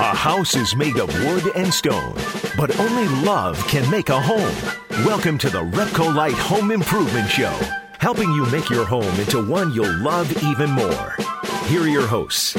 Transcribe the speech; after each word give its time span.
A 0.00 0.16
house 0.16 0.56
is 0.56 0.74
made 0.74 0.98
of 0.98 1.12
wood 1.26 1.52
and 1.54 1.70
stone, 1.70 2.14
but 2.56 2.74
only 2.80 3.06
love 3.22 3.62
can 3.68 3.88
make 3.90 4.08
a 4.08 4.18
home. 4.18 4.56
Welcome 5.04 5.36
to 5.36 5.50
the 5.50 5.60
Repcolite 5.60 6.38
Home 6.38 6.70
Improvement 6.70 7.28
Show, 7.28 7.52
helping 7.98 8.32
you 8.32 8.46
make 8.46 8.70
your 8.70 8.86
home 8.86 9.14
into 9.20 9.46
one 9.46 9.74
you'll 9.74 9.94
love 9.98 10.42
even 10.42 10.70
more. 10.70 11.14
Here 11.66 11.82
are 11.82 11.86
your 11.86 12.06
hosts, 12.06 12.56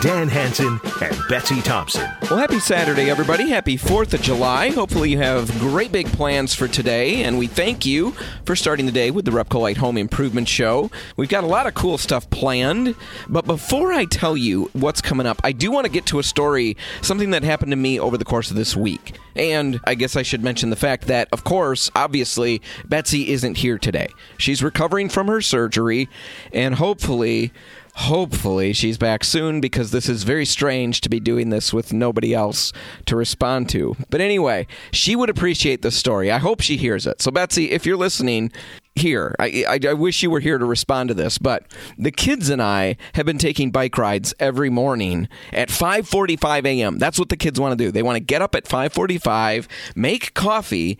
Dan 0.00 0.28
Hanson 0.28 0.80
and 1.02 1.16
Betsy 1.28 1.60
Thompson. 1.62 2.08
Well, 2.22 2.38
happy 2.38 2.60
Saturday, 2.60 3.10
everybody. 3.10 3.48
Happy 3.48 3.76
4th 3.76 4.14
of 4.14 4.20
July. 4.20 4.70
Hopefully, 4.70 5.10
you 5.10 5.18
have 5.18 5.50
great 5.58 5.92
big 5.92 6.06
plans 6.08 6.54
for 6.54 6.68
today, 6.68 7.24
and 7.24 7.38
we 7.38 7.46
thank 7.46 7.86
you 7.86 8.12
for 8.44 8.54
starting 8.54 8.86
the 8.86 8.92
day 8.92 9.10
with 9.10 9.24
the 9.24 9.30
Repcolite 9.30 9.78
Home 9.78 9.96
Improvement 9.96 10.48
Show. 10.48 10.90
We've 11.16 11.28
got 11.28 11.44
a 11.44 11.46
lot 11.46 11.66
of 11.66 11.74
cool 11.74 11.98
stuff 11.98 12.28
planned, 12.30 12.94
but 13.28 13.46
before 13.46 13.92
I 13.92 14.04
tell 14.04 14.36
you 14.36 14.70
what's 14.72 15.00
coming 15.00 15.26
up, 15.26 15.40
I 15.42 15.52
do 15.52 15.70
want 15.70 15.86
to 15.86 15.92
get 15.92 16.06
to 16.06 16.18
a 16.18 16.22
story, 16.22 16.76
something 17.00 17.30
that 17.30 17.42
happened 17.42 17.72
to 17.72 17.76
me 17.76 17.98
over 17.98 18.18
the 18.18 18.24
course 18.24 18.50
of 18.50 18.56
this 18.56 18.76
week. 18.76 19.18
And 19.36 19.80
I 19.84 19.94
guess 19.94 20.16
I 20.16 20.22
should 20.22 20.44
mention 20.44 20.70
the 20.70 20.76
fact 20.76 21.06
that, 21.06 21.28
of 21.32 21.44
course, 21.44 21.90
obviously, 21.94 22.62
Betsy 22.84 23.30
isn't 23.30 23.56
here 23.58 23.78
today. 23.78 24.08
She's 24.38 24.62
recovering 24.62 25.08
from 25.08 25.26
her 25.28 25.40
surgery, 25.40 26.08
and 26.52 26.74
hopefully, 26.76 27.52
Hopefully, 27.96 28.72
she's 28.72 28.98
back 28.98 29.22
soon 29.22 29.60
because 29.60 29.92
this 29.92 30.08
is 30.08 30.24
very 30.24 30.44
strange 30.44 31.00
to 31.02 31.08
be 31.08 31.20
doing 31.20 31.50
this 31.50 31.72
with 31.72 31.92
nobody 31.92 32.34
else 32.34 32.72
to 33.06 33.14
respond 33.14 33.68
to. 33.70 33.96
But 34.10 34.20
anyway, 34.20 34.66
she 34.92 35.14
would 35.14 35.30
appreciate 35.30 35.82
this 35.82 35.96
story. 35.96 36.30
I 36.30 36.38
hope 36.38 36.60
she 36.60 36.76
hears 36.76 37.06
it. 37.06 37.22
So, 37.22 37.30
Betsy, 37.30 37.70
if 37.70 37.86
you're 37.86 37.96
listening, 37.96 38.50
here. 38.96 39.34
I, 39.38 39.64
I, 39.68 39.88
I, 39.88 39.92
wish 39.92 40.22
you 40.22 40.30
were 40.30 40.40
here 40.40 40.58
to 40.58 40.64
respond 40.64 41.08
to 41.08 41.14
this, 41.14 41.36
but 41.38 41.64
the 41.98 42.12
kids 42.12 42.48
and 42.48 42.62
I 42.62 42.96
have 43.14 43.26
been 43.26 43.38
taking 43.38 43.70
bike 43.70 43.98
rides 43.98 44.34
every 44.38 44.70
morning 44.70 45.28
at 45.52 45.68
5:45 45.68 46.64
a.m. 46.64 46.98
That's 46.98 47.18
what 47.18 47.28
the 47.28 47.36
kids 47.36 47.58
want 47.58 47.76
to 47.76 47.84
do. 47.84 47.90
They 47.90 48.02
want 48.02 48.16
to 48.16 48.20
get 48.20 48.42
up 48.42 48.54
at 48.54 48.64
5:45, 48.64 49.66
make 49.96 50.34
coffee, 50.34 50.98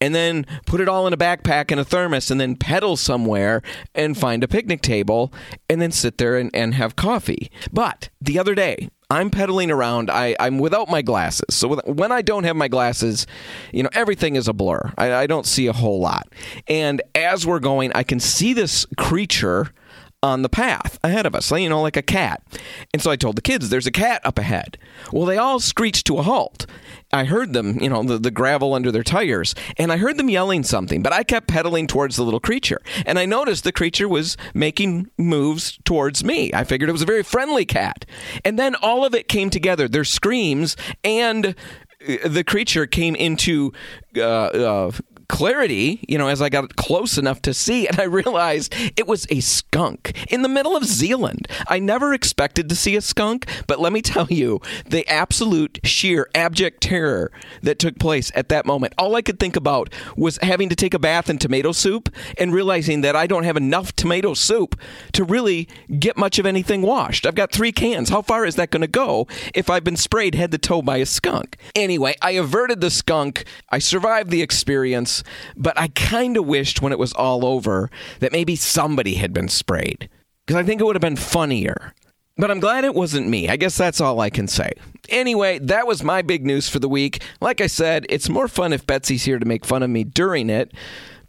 and 0.00 0.14
then 0.14 0.46
put 0.66 0.80
it 0.80 0.88
all 0.88 1.06
in 1.06 1.12
a 1.12 1.16
backpack 1.16 1.70
and 1.70 1.80
a 1.80 1.84
thermos 1.84 2.30
and 2.30 2.40
then 2.40 2.56
pedal 2.56 2.96
somewhere 2.96 3.62
and 3.94 4.16
find 4.18 4.44
a 4.44 4.48
picnic 4.48 4.82
table 4.82 5.32
and 5.68 5.80
then 5.80 5.90
sit 5.90 6.18
there 6.18 6.36
and, 6.36 6.50
and 6.54 6.74
have 6.74 6.96
coffee. 6.96 7.50
But 7.72 8.10
the 8.20 8.38
other 8.38 8.54
day, 8.54 8.90
I'm 9.08 9.30
pedaling 9.30 9.70
around. 9.70 10.10
I, 10.10 10.34
I'm 10.40 10.58
without 10.58 10.88
my 10.88 11.00
glasses. 11.00 11.54
So 11.54 11.68
with, 11.68 11.80
when 11.86 12.10
I 12.10 12.22
don't 12.22 12.44
have 12.44 12.56
my 12.56 12.68
glasses, 12.68 13.26
you 13.72 13.82
know, 13.82 13.90
everything 13.92 14.36
is 14.36 14.48
a 14.48 14.52
blur. 14.52 14.92
I, 14.98 15.14
I 15.14 15.26
don't 15.26 15.46
see 15.46 15.68
a 15.68 15.72
whole 15.72 16.00
lot. 16.00 16.28
And 16.66 17.00
as 17.14 17.46
we're 17.46 17.60
going, 17.60 17.92
I 17.94 18.02
can 18.02 18.18
see 18.18 18.52
this 18.52 18.84
creature 18.96 19.72
on 20.26 20.42
the 20.42 20.48
path 20.48 20.98
ahead 21.04 21.24
of 21.24 21.34
us, 21.34 21.50
you 21.52 21.68
know, 21.68 21.80
like 21.80 21.96
a 21.96 22.02
cat. 22.02 22.42
And 22.92 23.00
so 23.00 23.10
I 23.10 23.16
told 23.16 23.36
the 23.36 23.42
kids, 23.42 23.68
there's 23.68 23.86
a 23.86 23.92
cat 23.92 24.20
up 24.24 24.38
ahead. 24.38 24.76
Well, 25.12 25.24
they 25.24 25.36
all 25.36 25.60
screeched 25.60 26.06
to 26.06 26.18
a 26.18 26.22
halt. 26.22 26.66
I 27.12 27.24
heard 27.24 27.52
them, 27.52 27.80
you 27.80 27.88
know, 27.88 28.02
the, 28.02 28.18
the 28.18 28.32
gravel 28.32 28.74
under 28.74 28.90
their 28.90 29.04
tires, 29.04 29.54
and 29.78 29.92
I 29.92 29.96
heard 29.96 30.16
them 30.16 30.28
yelling 30.28 30.64
something, 30.64 31.02
but 31.02 31.12
I 31.12 31.22
kept 31.22 31.46
pedaling 31.46 31.86
towards 31.86 32.16
the 32.16 32.24
little 32.24 32.40
creature. 32.40 32.82
And 33.06 33.18
I 33.18 33.26
noticed 33.26 33.62
the 33.62 33.72
creature 33.72 34.08
was 34.08 34.36
making 34.52 35.10
moves 35.16 35.78
towards 35.84 36.24
me. 36.24 36.52
I 36.52 36.64
figured 36.64 36.88
it 36.88 36.92
was 36.92 37.02
a 37.02 37.06
very 37.06 37.22
friendly 37.22 37.64
cat. 37.64 38.04
And 38.44 38.58
then 38.58 38.74
all 38.74 39.04
of 39.04 39.14
it 39.14 39.28
came 39.28 39.50
together 39.50 39.86
their 39.86 40.04
screams 40.04 40.76
and 41.04 41.54
uh, 42.08 42.28
the 42.28 42.44
creature 42.44 42.86
came 42.86 43.14
into 43.14 43.72
uh, 44.16 44.20
uh, 44.20 44.90
clarity, 45.28 46.04
you 46.08 46.18
know, 46.18 46.28
as 46.28 46.42
I 46.42 46.48
got 46.48 46.76
close 46.76 47.18
enough 47.18 47.42
to 47.42 47.54
see, 47.54 47.86
and 47.86 47.98
I 47.98 48.04
realized 48.04 48.74
it 48.96 49.06
was 49.06 49.26
a 49.30 49.40
skunk 49.40 50.12
in 50.30 50.42
the 50.42 50.48
middle 50.48 50.76
of 50.76 50.84
Zeeland. 50.84 51.48
I 51.68 51.78
never 51.78 52.14
expected 52.14 52.68
to 52.68 52.76
see 52.76 52.96
a 52.96 53.00
skunk, 53.00 53.46
but 53.66 53.80
let 53.80 53.92
me 53.92 54.02
tell 54.02 54.26
you, 54.28 54.60
the 54.86 55.06
absolute 55.08 55.80
sheer 55.84 56.28
abject 56.34 56.82
terror 56.82 57.32
that 57.62 57.78
took 57.78 57.98
place 57.98 58.30
at 58.34 58.48
that 58.48 58.66
moment. 58.66 58.94
All 58.98 59.16
I 59.16 59.22
could 59.22 59.38
think 59.38 59.56
about 59.56 59.92
was 60.16 60.38
having 60.42 60.68
to 60.68 60.76
take 60.76 60.94
a 60.94 60.98
bath 60.98 61.28
in 61.28 61.38
tomato 61.38 61.72
soup 61.72 62.08
and 62.38 62.52
realizing 62.52 63.00
that 63.02 63.16
I 63.16 63.26
don't 63.26 63.44
have 63.44 63.56
enough 63.56 63.94
tomato 63.94 64.34
soup 64.34 64.78
to 65.12 65.24
really 65.24 65.68
get 65.98 66.16
much 66.16 66.38
of 66.38 66.46
anything 66.46 66.82
washed. 66.82 67.26
I've 67.26 67.34
got 67.34 67.52
three 67.52 67.72
cans. 67.72 68.10
How 68.10 68.22
far 68.22 68.44
is 68.44 68.56
that 68.56 68.70
going 68.70 68.82
to 68.82 68.86
go 68.86 69.26
if 69.54 69.70
I've 69.70 69.84
been 69.84 69.96
sprayed 69.96 70.34
head 70.34 70.52
to 70.52 70.58
toe 70.58 70.82
by 70.82 70.98
a 70.98 71.06
skunk? 71.06 71.56
Anyway, 71.74 72.14
I 72.22 72.32
averted 72.32 72.80
the 72.80 72.90
skunk. 72.90 73.44
I 73.70 73.78
survived 73.78 74.30
the 74.30 74.42
experience 74.42 75.15
but 75.56 75.78
I 75.78 75.88
kind 75.88 76.36
of 76.36 76.46
wished 76.46 76.82
when 76.82 76.92
it 76.92 76.98
was 76.98 77.12
all 77.12 77.44
over 77.44 77.90
that 78.20 78.32
maybe 78.32 78.56
somebody 78.56 79.14
had 79.14 79.32
been 79.32 79.48
sprayed. 79.48 80.08
Because 80.46 80.60
I 80.60 80.64
think 80.64 80.80
it 80.80 80.84
would 80.84 80.96
have 80.96 81.00
been 81.00 81.16
funnier. 81.16 81.92
But 82.36 82.50
I'm 82.50 82.60
glad 82.60 82.84
it 82.84 82.94
wasn't 82.94 83.28
me. 83.28 83.48
I 83.48 83.56
guess 83.56 83.76
that's 83.76 84.00
all 84.00 84.20
I 84.20 84.30
can 84.30 84.46
say. 84.46 84.72
Anyway, 85.08 85.58
that 85.60 85.86
was 85.86 86.02
my 86.02 86.22
big 86.22 86.44
news 86.44 86.68
for 86.68 86.78
the 86.78 86.88
week. 86.88 87.22
Like 87.40 87.60
I 87.60 87.66
said, 87.66 88.06
it's 88.08 88.28
more 88.28 88.46
fun 88.46 88.72
if 88.72 88.86
Betsy's 88.86 89.24
here 89.24 89.38
to 89.38 89.46
make 89.46 89.64
fun 89.64 89.82
of 89.82 89.90
me 89.90 90.04
during 90.04 90.50
it, 90.50 90.72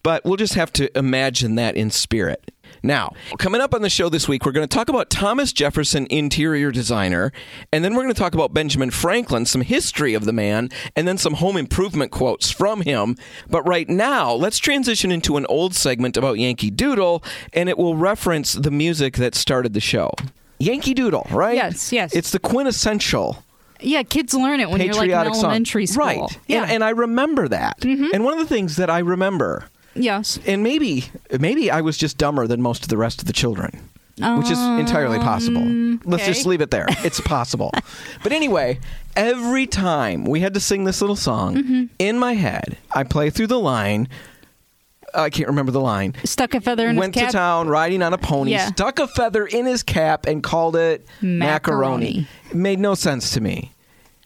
but 0.04 0.26
we'll 0.26 0.36
just 0.36 0.56
have 0.56 0.74
to 0.74 0.96
imagine 0.98 1.56
that 1.56 1.76
in 1.76 1.92
spirit. 1.92 2.52
Now, 2.88 3.12
coming 3.38 3.60
up 3.60 3.74
on 3.74 3.82
the 3.82 3.90
show 3.90 4.08
this 4.08 4.30
week, 4.30 4.46
we're 4.46 4.54
going 4.54 4.66
to 4.66 4.74
talk 4.74 4.88
about 4.88 5.10
Thomas 5.10 5.52
Jefferson, 5.52 6.08
interior 6.10 6.72
designer, 6.72 7.34
and 7.74 7.84
then 7.84 7.94
we're 7.94 8.04
going 8.04 8.14
to 8.14 8.20
talk 8.20 8.34
about 8.34 8.54
Benjamin 8.54 8.92
Franklin, 8.92 9.46
some 9.46 9.60
history 9.60 10.14
of 10.14 10.24
the 10.24 10.32
man, 10.32 10.70
and 10.96 11.06
then 11.06 11.18
some 11.18 11.34
home 11.34 11.58
improvement 11.58 12.14
quotes 12.14 12.50
from 12.50 12.82
him. 12.82 13.18
But 13.50 13.68
right 13.68 13.90
now, 13.90 14.32
let's 14.32 14.58
transition 14.58 15.12
into 15.12 15.36
an 15.36 15.46
old 15.48 15.76
segment 15.76 16.16
about 16.16 16.40
Yankee 16.40 16.72
Doodle, 16.72 17.26
and 17.52 17.68
it 17.68 17.78
will 17.78 17.98
reference 17.98 18.54
the 18.54 18.72
music 18.72 19.18
that 19.18 19.36
started 19.36 19.74
the 19.74 19.82
show. 19.82 20.14
Yankee 20.58 20.94
Doodle, 20.94 21.28
right? 21.30 21.56
Yes, 21.56 21.92
yes. 21.92 22.16
It's 22.16 22.32
the 22.32 22.40
quintessential 22.40 23.44
yeah, 23.82 24.02
kids 24.04 24.34
learn 24.34 24.60
it 24.60 24.70
when 24.70 24.82
you're 24.82 24.96
like 24.96 25.10
in 25.10 25.14
elementary 25.14 25.86
song. 25.86 25.94
school. 25.94 26.22
Right. 26.28 26.40
Yeah, 26.48 26.64
and, 26.64 26.72
and 26.72 26.84
I 26.84 26.90
remember 26.92 27.48
that. 27.50 27.82
Mm-hmm. 27.82 28.08
And 28.14 28.24
one 28.24 28.34
of 28.34 28.40
the 28.40 28.48
things 28.48 28.78
that 28.78 28.90
I 28.90 29.00
remember 29.00 29.70
Yes. 29.98 30.40
And 30.46 30.64
maybe 30.64 31.06
maybe 31.40 31.70
I 31.72 31.82
was 31.82 31.98
just 31.98 32.18
dumber 32.18 32.48
than 32.48 32.62
most 32.62 32.84
of 32.84 32.90
the 32.90 32.98
rest 32.98 33.22
of 33.22 33.28
the 33.28 33.34
children. 33.34 33.90
which 34.20 34.50
is 34.50 34.58
entirely 34.60 35.20
possible. 35.20 35.62
Um, 35.62 36.02
Let's 36.06 36.24
okay. 36.24 36.34
just 36.34 36.46
leave 36.48 36.62
it 36.62 36.72
there. 36.72 36.88
It's 37.04 37.22
possible. 37.22 37.72
but 38.24 38.32
anyway, 38.32 38.80
every 39.16 39.68
time 39.68 40.26
we 40.26 40.40
had 40.40 40.54
to 40.56 40.60
sing 40.60 40.86
this 40.86 41.02
little 41.02 41.16
song, 41.16 41.56
Mm-hmm. 41.56 41.84
in 42.00 42.18
my 42.18 42.34
head, 42.34 42.78
I 42.96 43.04
play 43.04 43.30
through 43.30 43.48
the 43.48 43.60
line. 43.60 44.08
I 45.14 45.30
can't 45.30 45.48
remember 45.48 45.72
the 45.72 45.82
line. 45.82 46.14
Stuck 46.26 46.54
a 46.56 46.62
feather 46.62 46.88
in 46.90 46.96
Went 46.96 47.16
his 47.16 47.22
to 47.22 47.26
cap. 47.28 47.32
town 47.34 47.70
riding 47.70 48.02
on 48.04 48.12
a 48.14 48.18
pony, 48.18 48.52
Yeah. 48.52 48.68
stuck 48.68 49.00
a 49.00 49.08
feather 49.08 49.46
in 49.46 49.66
his 49.66 49.82
cap, 49.84 50.26
and 50.26 50.44
called 50.44 50.76
it 50.76 51.06
Macaroni. 51.22 52.28
It 52.50 52.56
made 52.56 52.80
no 52.80 52.94
sense 52.96 53.32
to 53.32 53.42
me. 53.42 53.72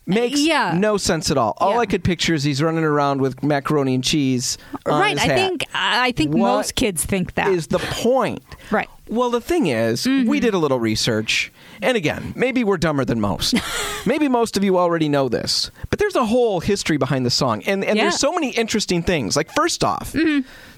Makes 0.08 0.42
yeah. 0.42 0.76
no 0.78 0.98
sense 0.98 1.30
at 1.30 1.38
all. 1.38 1.54
All 1.58 1.74
Yeah. 1.74 1.80
I 1.80 1.86
could 1.86 2.04
picture 2.04 2.34
is 2.34 2.44
he's 2.44 2.62
running 2.62 2.84
around 2.84 3.22
with 3.22 3.44
macaroni 3.44 3.94
and 3.96 4.04
cheese. 4.04 4.58
on 4.86 5.00
Right. 5.00 5.12
his 5.12 5.20
I 5.22 5.28
hat. 5.28 5.36
think 5.38 5.66
I 5.74 6.12
think 6.14 6.32
What 6.32 6.40
most 6.40 6.76
kids 6.76 7.06
think 7.06 7.36
that. 7.36 7.50
is 7.50 7.68
the 7.68 7.78
point. 7.80 8.42
Right. 8.72 8.90
Well, 9.08 9.30
the 9.30 9.42
thing 9.42 9.68
is, 9.68 10.04
Mm-hmm. 10.06 10.28
we 10.28 10.40
did 10.40 10.54
a 10.54 10.58
little 10.58 10.80
research. 10.80 11.52
And 11.84 11.96
again, 11.98 12.34
maybe 12.36 12.64
we're 12.64 12.78
dumber 12.78 13.06
than 13.06 13.20
most. 13.22 13.56
maybe 14.06 14.28
most 14.28 14.58
of 14.58 14.64
you 14.64 14.78
already 14.78 15.08
know 15.08 15.30
this. 15.30 15.70
But 15.90 16.00
there's 16.00 16.16
a 16.16 16.26
whole 16.26 16.60
history 16.62 16.98
behind 16.98 17.26
the 17.26 17.30
song. 17.32 17.62
And, 17.64 17.84
and 17.84 17.84
Yeah. 17.84 17.90
Mm-hmm. 17.90 17.98
there's 18.10 18.20
so 18.20 18.32
many 18.34 18.50
interesting 18.52 19.04
things. 19.04 19.36
Like, 19.36 19.52
first 19.54 19.84
off, 19.84 20.14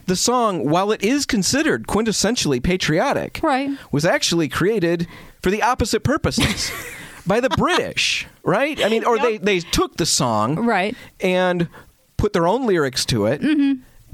the 0.05 0.15
song, 0.17 0.69
while 0.69 0.91
it 0.91 1.01
is 1.01 1.25
considered 1.25 1.87
quintessentially 1.87 2.61
patriotic, 2.61 3.39
Right. 3.41 3.69
was 3.91 4.03
actually 4.05 4.49
created 4.49 5.07
for 5.41 5.49
the 5.49 5.61
opposite 5.61 6.03
purposes. 6.03 6.71
By 7.25 7.39
the 7.39 7.49
British, 7.49 8.27
right? 8.43 8.83
I 8.83 8.89
mean, 8.89 9.05
or 9.05 9.17
they, 9.17 9.37
they 9.37 9.59
took 9.59 9.97
the 9.97 10.05
song 10.05 10.55
Right. 10.55 10.95
and 11.21 11.67
put 12.17 12.33
their 12.33 12.47
own 12.47 12.65
lyrics 12.67 13.05
to 13.07 13.25
it 13.27 13.41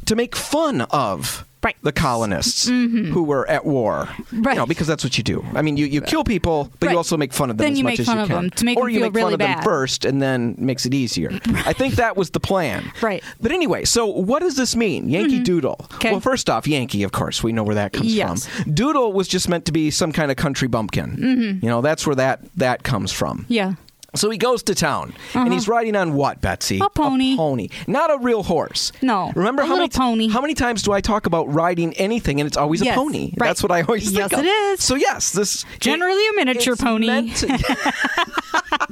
to 0.06 0.16
make 0.16 0.36
fun 0.36 0.81
of 0.81 1.19
Mm-hmm. 1.22 1.49
Right. 1.62 1.75
Mm-hmm. 1.75 1.86
the 1.88 1.92
colonists 1.92 2.68
who 2.70 3.24
were 3.24 3.46
at 3.50 3.66
war. 3.66 4.08
You 4.31 4.42
Right. 4.42 4.56
know, 4.56 4.66
because 4.66 4.88
that's 4.88 5.03
what 5.03 5.18
you 5.18 5.24
do. 5.25 5.46
I 5.53 5.62
mean, 5.62 5.75
you, 5.75 5.86
you 5.86 6.00
kill 6.02 6.24
people, 6.24 6.72
but 6.80 6.86
Right. 6.88 6.94
you 6.94 6.97
also 6.97 7.18
make 7.18 7.34
fun 7.34 7.50
of 7.50 7.58
them 7.58 7.66
Then 7.66 7.74
as 7.74 7.78
you 7.80 7.84
much 7.84 7.92
make 7.94 8.00
as 8.00 8.06
fun 8.06 8.16
you 8.18 8.22
of 8.24 8.28
can. 8.30 8.36
them 8.44 8.50
to 8.52 8.66
make 8.66 8.78
or 8.78 8.88
you 8.90 9.02
make 9.02 9.12
fun 9.14 9.22
really 9.24 9.34
of 9.34 9.40
them 9.40 9.62
first 9.62 10.06
and 10.06 10.22
then 10.22 10.56
makes 10.57 10.86
it 10.86 10.94
easier. 10.94 11.31
I 11.66 11.74
think 11.74 11.95
that 11.95 12.16
was 12.16 12.30
the 12.30 12.39
plan. 12.39 12.89
Right. 13.01 13.22
But 13.42 13.51
anyway, 13.51 13.84
so 13.84 14.06
what 14.06 14.39
does 14.39 14.56
this 14.56 14.74
mean? 14.75 15.10
Yankee 15.10 15.39
Doodle. 15.39 15.86
'Kay. 16.00 16.12
Well, 16.12 16.22
first 16.22 16.50
off, 16.50 16.66
Yankee, 16.66 17.04
of 17.04 17.12
course, 17.12 17.44
we 17.44 17.51
know 17.51 17.63
where 17.63 17.75
that 17.75 17.92
comes 17.92 18.16
Yes. 18.16 18.45
from. 18.48 18.74
Doodle 18.74 19.12
was 19.12 19.28
just 19.28 19.50
meant 19.50 19.66
to 19.66 19.72
be 19.74 19.92
some 19.92 20.12
kind 20.13 20.31
of 20.31 20.38
country 20.38 20.69
bumpkin. 20.69 21.18
Mm-hmm. 21.18 21.66
You 21.66 21.69
know, 21.69 21.81
that's 21.81 22.07
where 22.07 22.16
that 22.16 22.39
that 22.56 22.84
comes 22.84 23.12
from. 23.12 23.45
yeah. 23.50 23.74
So 24.16 24.30
he 24.30 24.38
goes 24.38 24.64
to 24.64 24.76
town, 24.76 25.14
and 25.34 25.54
he's 25.54 25.68
riding 25.68 25.96
on 25.96 26.14
what, 26.14 26.42
Betsy? 26.42 26.78
Uh-huh. 26.80 26.88
A 26.88 26.90
pony. 26.90 27.34
A 27.34 27.38
pony, 27.38 27.70
not 27.88 28.12
a 28.12 28.18
real 28.18 28.44
horse. 28.44 28.92
No, 29.02 29.32
Remember 29.36 29.64
how 29.64 29.76
many 29.76 29.90
pony. 29.90 30.28
How 30.30 30.42
many 30.42 30.54
times 30.56 30.82
do 30.82 30.92
I 30.92 31.02
talk 31.02 31.26
about 31.28 31.52
riding 31.54 31.94
anything, 31.94 32.40
and 32.40 32.48
it's 32.48 32.58
always 32.58 32.82
Yes, 32.82 32.96
a 32.96 33.00
pony? 33.00 33.34
right. 33.38 33.48
That's 33.48 33.62
what 33.62 33.72
I 33.72 33.82
always 33.84 34.12
Yes, 34.12 34.30
think 34.30 34.34
of. 34.42 34.46
it 34.46 34.48
is. 34.48 34.84
So 34.84 34.96
yes, 34.96 35.32
this 35.32 35.64
Generally 35.80 36.28
a 36.30 36.34
miniature 36.36 36.76
pony. 36.76 37.30
to- 37.32 37.48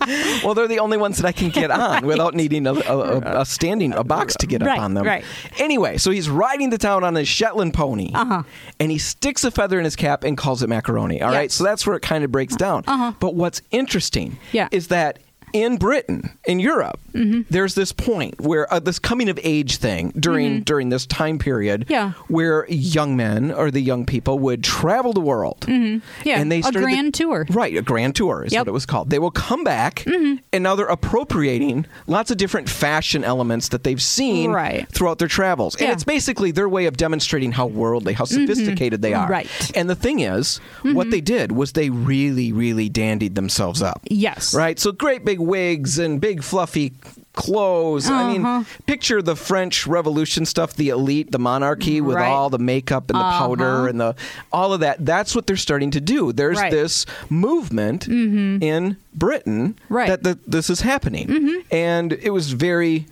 well, 0.44 0.54
they're 0.54 0.68
the 0.68 0.80
only 0.80 0.98
ones 0.98 1.18
that 1.18 1.26
I 1.26 1.32
can 1.32 1.50
get 1.50 1.72
on 1.72 2.06
without 2.06 2.34
needing 2.36 2.68
a, 2.68 2.74
a, 2.74 2.98
a, 2.98 3.42
a 3.42 3.46
standing 3.46 3.94
a 3.94 4.04
box 4.04 4.36
to 4.38 4.48
get 4.48 4.62
Right, 4.62 4.78
up 4.78 4.84
on 4.84 4.94
them. 4.94 5.06
right. 5.06 5.24
Anyway, 5.60 5.98
so 5.98 6.12
he's 6.12 6.30
riding 6.30 6.72
to 6.72 6.78
town 6.78 7.04
on 7.04 7.16
his 7.16 7.28
Shetland 7.28 7.74
pony, 7.74 8.12
Uh-huh. 8.14 8.44
and 8.80 8.92
he 8.92 8.98
sticks 8.98 9.44
a 9.44 9.52
feather 9.52 9.78
in 9.80 9.86
his 9.86 9.96
cap 9.96 10.24
and 10.24 10.38
calls 10.38 10.64
it 10.64 10.70
macaroni. 10.70 11.22
All 11.22 11.32
right, 11.32 11.44
Yes. 11.44 11.54
so 11.56 11.64
that's 11.64 11.86
where 11.88 11.96
it 11.96 12.02
kind 12.02 12.24
of 12.24 12.32
breaks 12.32 12.56
down. 12.56 12.84
Uh-huh. 12.88 13.14
But 13.20 13.36
what's 13.36 13.62
interesting 13.72 14.38
Yeah. 14.52 14.68
is 14.72 14.88
that 14.88 15.17
in 15.54 15.78
Britain, 15.78 16.38
in 16.46 16.60
Europe, 16.60 17.00
Mm-hmm. 17.14 17.42
there's 17.50 17.74
this 17.74 17.92
point 17.92 18.40
where 18.40 18.72
uh, 18.72 18.78
this 18.80 19.00
coming 19.00 19.28
of 19.28 19.40
age 19.42 19.78
thing 19.78 20.12
during 20.20 20.62
during 20.62 20.90
this 20.90 21.06
time 21.08 21.40
period, 21.40 21.82
Mm-hmm. 21.82 21.92
Yeah. 21.94 22.12
where 22.28 22.68
young 22.70 23.16
men 23.18 23.52
or 23.52 23.72
the 23.72 23.80
young 23.82 24.06
people 24.06 24.38
would 24.40 24.64
travel 24.64 25.14
the 25.14 25.20
world, 25.22 25.62
Mm-hmm. 25.62 26.06
Yeah, 26.28 26.40
and 26.40 26.52
they 26.52 26.60
a 26.60 26.64
started 26.64 26.80
the- 26.82 26.84
grand 26.84 27.14
tour. 27.16 27.46
right? 27.50 27.76
A 27.76 27.82
grand 27.82 28.16
tour 28.16 28.44
is 28.44 28.52
Yep. 28.54 28.60
Mm-hmm. 28.60 28.62
what 28.62 28.68
it 28.68 28.74
was 28.74 28.86
called. 28.86 29.10
They 29.10 29.18
will 29.20 29.32
come 29.32 29.64
back, 29.64 30.06
and 30.06 30.42
now 30.64 30.76
they're 30.76 30.86
appropriating 30.86 31.86
lots 32.06 32.30
of 32.32 32.38
different 32.38 32.70
fashion 32.70 33.24
elements 33.24 33.70
that 33.70 33.84
they've 33.84 34.02
seen 34.02 34.52
Right. 34.52 34.88
throughout 34.90 35.18
their 35.18 35.28
travels, 35.28 35.74
and 35.76 35.82
Yeah. 35.82 35.88
Mm-hmm. 35.88 35.94
it's 35.94 36.04
basically 36.04 36.52
their 36.52 36.70
way 36.70 36.86
of 36.86 36.98
demonstrating 36.98 37.52
how 37.54 37.66
worldly, 37.66 38.14
how 38.14 38.26
sophisticated 38.26 39.02
they 39.02 39.14
are. 39.14 39.28
Right. 39.28 39.48
Mm-hmm. 39.48 39.80
And 39.80 39.90
the 39.90 39.96
thing 39.96 40.20
is, 40.20 40.60
what 40.84 41.10
they 41.10 41.22
did 41.22 41.52
was 41.52 41.72
they 41.72 41.90
really, 41.90 42.52
really 42.52 42.90
dandied 42.90 43.34
themselves 43.36 43.82
up. 43.82 44.02
Yes. 44.10 44.54
Right? 44.54 44.78
So 44.80 44.92
great 44.92 45.26
big 45.26 45.40
wigs 45.48 45.98
and 45.98 46.20
big 46.22 46.44
fluffy 46.44 46.94
clothes. 47.34 48.10
I 48.10 48.32
mean, 48.34 48.44
Uh-huh. 48.46 48.64
picture 48.88 49.22
the 49.22 49.36
French 49.36 49.86
Revolution 49.86 50.44
stuff, 50.46 50.74
the 50.76 50.90
elite, 50.90 51.32
the 51.32 51.38
monarchy 51.40 52.02
with 52.02 52.16
Right. 52.16 52.24
Uh-huh. 52.28 52.34
all 52.34 52.50
the 52.50 52.58
makeup 52.58 53.10
and 53.12 53.20
the 53.20 53.24
powder 53.24 53.88
and 53.88 54.00
the 54.00 54.16
all 54.52 54.74
of 54.74 54.80
that. 54.80 55.06
That's 55.06 55.36
what 55.36 55.46
they're 55.46 55.56
starting 55.56 55.92
to 55.92 56.02
do. 56.02 56.32
There's 56.34 56.58
Right. 56.58 56.72
Mm-hmm. 56.72 56.82
this 56.82 57.06
movement 57.30 58.08
in 58.08 58.98
Britain 59.14 59.78
Right. 59.90 60.10
Mm-hmm. 60.10 60.24
that 60.24 60.24
the, 60.24 60.40
this 60.50 60.70
is 60.70 60.82
happening. 60.82 61.64
And 61.72 62.14
it 62.14 62.32
was 62.32 62.52
very 62.54 63.06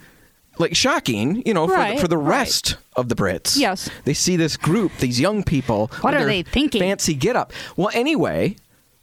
like 0.58 0.76
shocking, 0.76 1.44
you 1.46 1.54
know, 1.54 1.68
for, 1.68 1.78
the, 1.78 1.98
for 2.00 2.08
the 2.08 2.18
right. 2.18 2.38
rest 2.40 2.78
of 2.96 3.10
the 3.10 3.16
Brits. 3.16 3.58
Yes. 3.58 3.90
They 4.06 4.14
see 4.14 4.38
this 4.38 4.56
group, 4.58 4.92
these 5.00 5.20
young 5.20 5.44
people. 5.44 5.92
What 6.02 6.14
are 6.16 6.26
they 6.26 6.44
thinking? 6.44 6.80
Fancy 6.82 7.14
get 7.14 7.36
up. 7.36 7.52
Well, 7.76 7.90
anyway, 7.94 8.56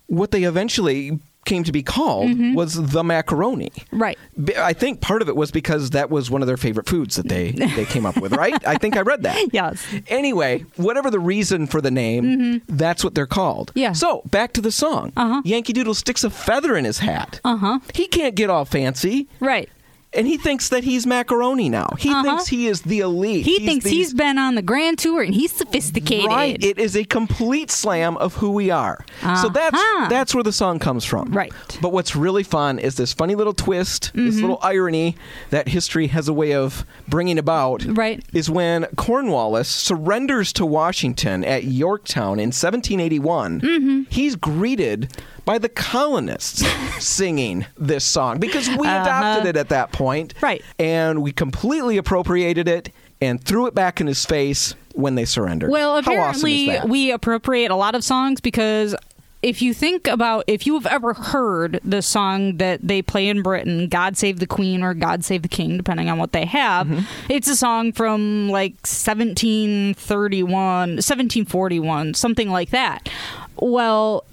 what 0.07 0.31
they 0.31 0.45
eventually 0.45 1.21
came 1.45 1.65
to 1.65 1.73
be 1.73 1.83
called 1.83 2.31
was 2.55 2.75
the 2.75 3.03
macaroni. 3.03 3.71
Mm-hmm. 3.71 3.99
Right. 3.99 4.19
I 4.57 4.73
think 4.73 5.01
part 5.01 5.23
of 5.23 5.29
it 5.29 5.37
was 5.37 5.51
because 5.51 5.91
that 5.91 6.11
was 6.11 6.31
one 6.31 6.41
of 6.43 6.47
their 6.47 6.57
favorite 6.57 6.89
foods 6.89 7.17
that 7.17 7.29
they, 7.29 7.51
they 7.77 7.85
came 7.85 8.07
up 8.07 8.17
with, 8.21 8.33
right? 8.35 8.55
I 8.67 8.77
think 8.77 8.97
I 8.97 9.01
read 9.01 9.23
that. 9.25 9.33
Yes. 9.53 9.85
Anyway, 10.07 10.65
whatever 10.77 11.11
the 11.11 11.19
reason 11.19 11.67
for 11.67 11.81
the 11.81 11.91
name, 11.91 12.63
that's 12.69 13.05
what 13.05 13.15
they're 13.15 13.27
called. 13.27 13.69
Mm-hmm. 13.71 13.79
Yeah. 13.81 13.93
So 13.93 14.23
back 14.27 14.53
to 14.55 14.61
the 14.61 14.73
song. 14.73 15.13
Uh-huh. 15.17 15.43
Yankee 15.45 15.73
Doodle 15.73 15.95
sticks 15.95 16.25
a 16.25 16.31
feather 16.31 16.77
in 16.77 16.85
his 16.85 16.99
hat. 17.01 17.41
Uh 17.45 17.57
huh. 17.57 17.79
He 17.95 18.07
can't 18.07 18.35
get 18.35 18.49
all 18.51 18.65
fancy. 18.65 19.29
Right. 19.41 19.69
And 20.15 20.27
he 20.27 20.37
thinks 20.37 20.69
that 20.69 20.85
he's 20.85 21.07
macaroni 21.07 21.69
now. 21.71 21.89
He 21.99 22.11
Uh-huh. 22.11 22.23
thinks 22.23 22.49
he 22.49 22.67
is 22.67 22.83
the 22.83 23.01
elite. 23.01 23.47
He 23.47 23.61
thinks 23.65 23.85
these- 23.85 23.93
he's 23.93 24.15
been 24.15 24.37
on 24.37 24.55
the 24.57 24.63
grand 24.63 24.99
tour 24.99 25.23
and 25.23 25.35
he's 25.35 25.53
sophisticated. 25.53 26.27
Right. 26.27 26.63
It 26.63 26.79
is 26.79 26.95
a 26.97 27.05
complete 27.05 27.71
slam 27.71 28.17
of 28.19 28.35
who 28.37 28.51
we 28.51 28.71
are. 28.71 29.05
So 29.41 29.49
that's 29.49 29.75
Uh-huh. 29.75 30.09
that's 30.11 30.35
where 30.35 30.45
the 30.45 30.53
song 30.53 30.79
comes 30.79 31.05
from. 31.05 31.31
Right. 31.33 31.51
Mm-hmm. 31.51 31.81
But 31.81 31.93
what's 31.93 32.15
really 32.15 32.43
fun 32.43 32.79
is 32.79 32.97
this 32.97 33.13
funny 33.15 33.35
little 33.35 33.55
twist, 33.55 34.11
this 34.15 34.37
little 34.41 34.59
irony 34.63 35.17
that 35.51 35.69
history 35.69 36.09
has 36.09 36.29
a 36.29 36.33
way 36.33 36.53
of 36.53 36.85
bringing 37.09 37.39
about. 37.39 37.85
Right. 37.89 38.23
Is 38.35 38.51
when 38.51 38.87
Cornwallis 38.97 39.69
surrenders 39.69 40.53
to 40.55 40.67
Washington 40.67 41.43
at 41.45 41.65
Yorktown 41.65 42.39
in 42.39 42.53
1781. 42.53 43.61
Mm-hmm. 43.61 44.01
He's 44.11 44.37
greeted 44.37 45.09
by 45.45 45.59
the 45.59 45.69
colonists 45.69 46.65
singing 47.05 47.67
this 47.77 48.05
song 48.05 48.39
because 48.39 48.69
we 48.69 48.87
adopted 48.87 49.47
it 49.47 49.57
at 49.57 49.69
that 49.71 49.93
point. 49.93 50.35
Uh-huh. 50.37 50.47
Right. 50.47 50.63
And 50.79 51.23
we 51.23 51.33
completely 51.33 51.97
appropriated 51.97 52.69
it 52.69 52.91
and 53.21 53.43
threw 53.43 53.67
it 53.67 53.75
back 53.75 54.01
in 54.01 54.07
his 54.07 54.25
face 54.25 54.75
when 54.95 55.15
they 55.15 55.25
surrendered. 55.25 55.71
Well, 55.71 55.93
How 55.93 55.99
awesome 55.99 56.13
apparently 56.13 56.61
is 56.71 56.81
that? 56.81 56.89
we 56.89 57.11
appropriate 57.13 57.71
a 57.71 57.77
lot 57.77 57.95
of 57.95 58.03
songs 58.05 58.41
because 58.41 58.95
if 59.43 59.61
you 59.63 59.75
think 59.75 60.07
about 60.07 60.45
if 60.47 60.67
you 60.69 60.75
have 60.75 60.87
ever 60.87 61.15
heard 61.15 61.81
the 61.83 62.01
song 62.03 62.59
that 62.59 62.81
they 62.83 63.03
play 63.03 63.29
in 63.29 63.43
Britain, 63.43 63.89
God 63.89 64.17
Save 64.17 64.39
the 64.39 64.47
Queen 64.47 64.85
or 64.85 64.95
God 64.95 65.25
Save 65.25 65.43
the 65.43 65.49
King, 65.49 65.77
depending 65.77 66.09
on 66.09 66.19
what 66.19 66.31
they 66.33 66.45
have, 66.47 66.87
Mm-hmm. 66.87 67.05
it's 67.33 67.49
a 67.49 67.57
song 67.57 67.91
from 67.93 68.49
like 68.51 68.75
1731, 68.87 70.53
1741, 70.97 72.15
something 72.15 72.51
like 72.51 72.71
that. 72.71 73.09
Well, 73.57 74.25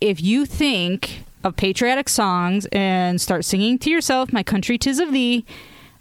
if 0.00 0.22
you 0.22 0.46
think 0.46 1.24
of 1.44 1.56
patriotic 1.56 2.08
songs 2.08 2.66
and 2.72 3.20
start 3.20 3.44
singing 3.44 3.78
to 3.80 3.90
yourself, 3.90 4.32
My 4.32 4.42
country 4.42 4.76
tis 4.78 4.98
of 4.98 5.12
thee, 5.12 5.44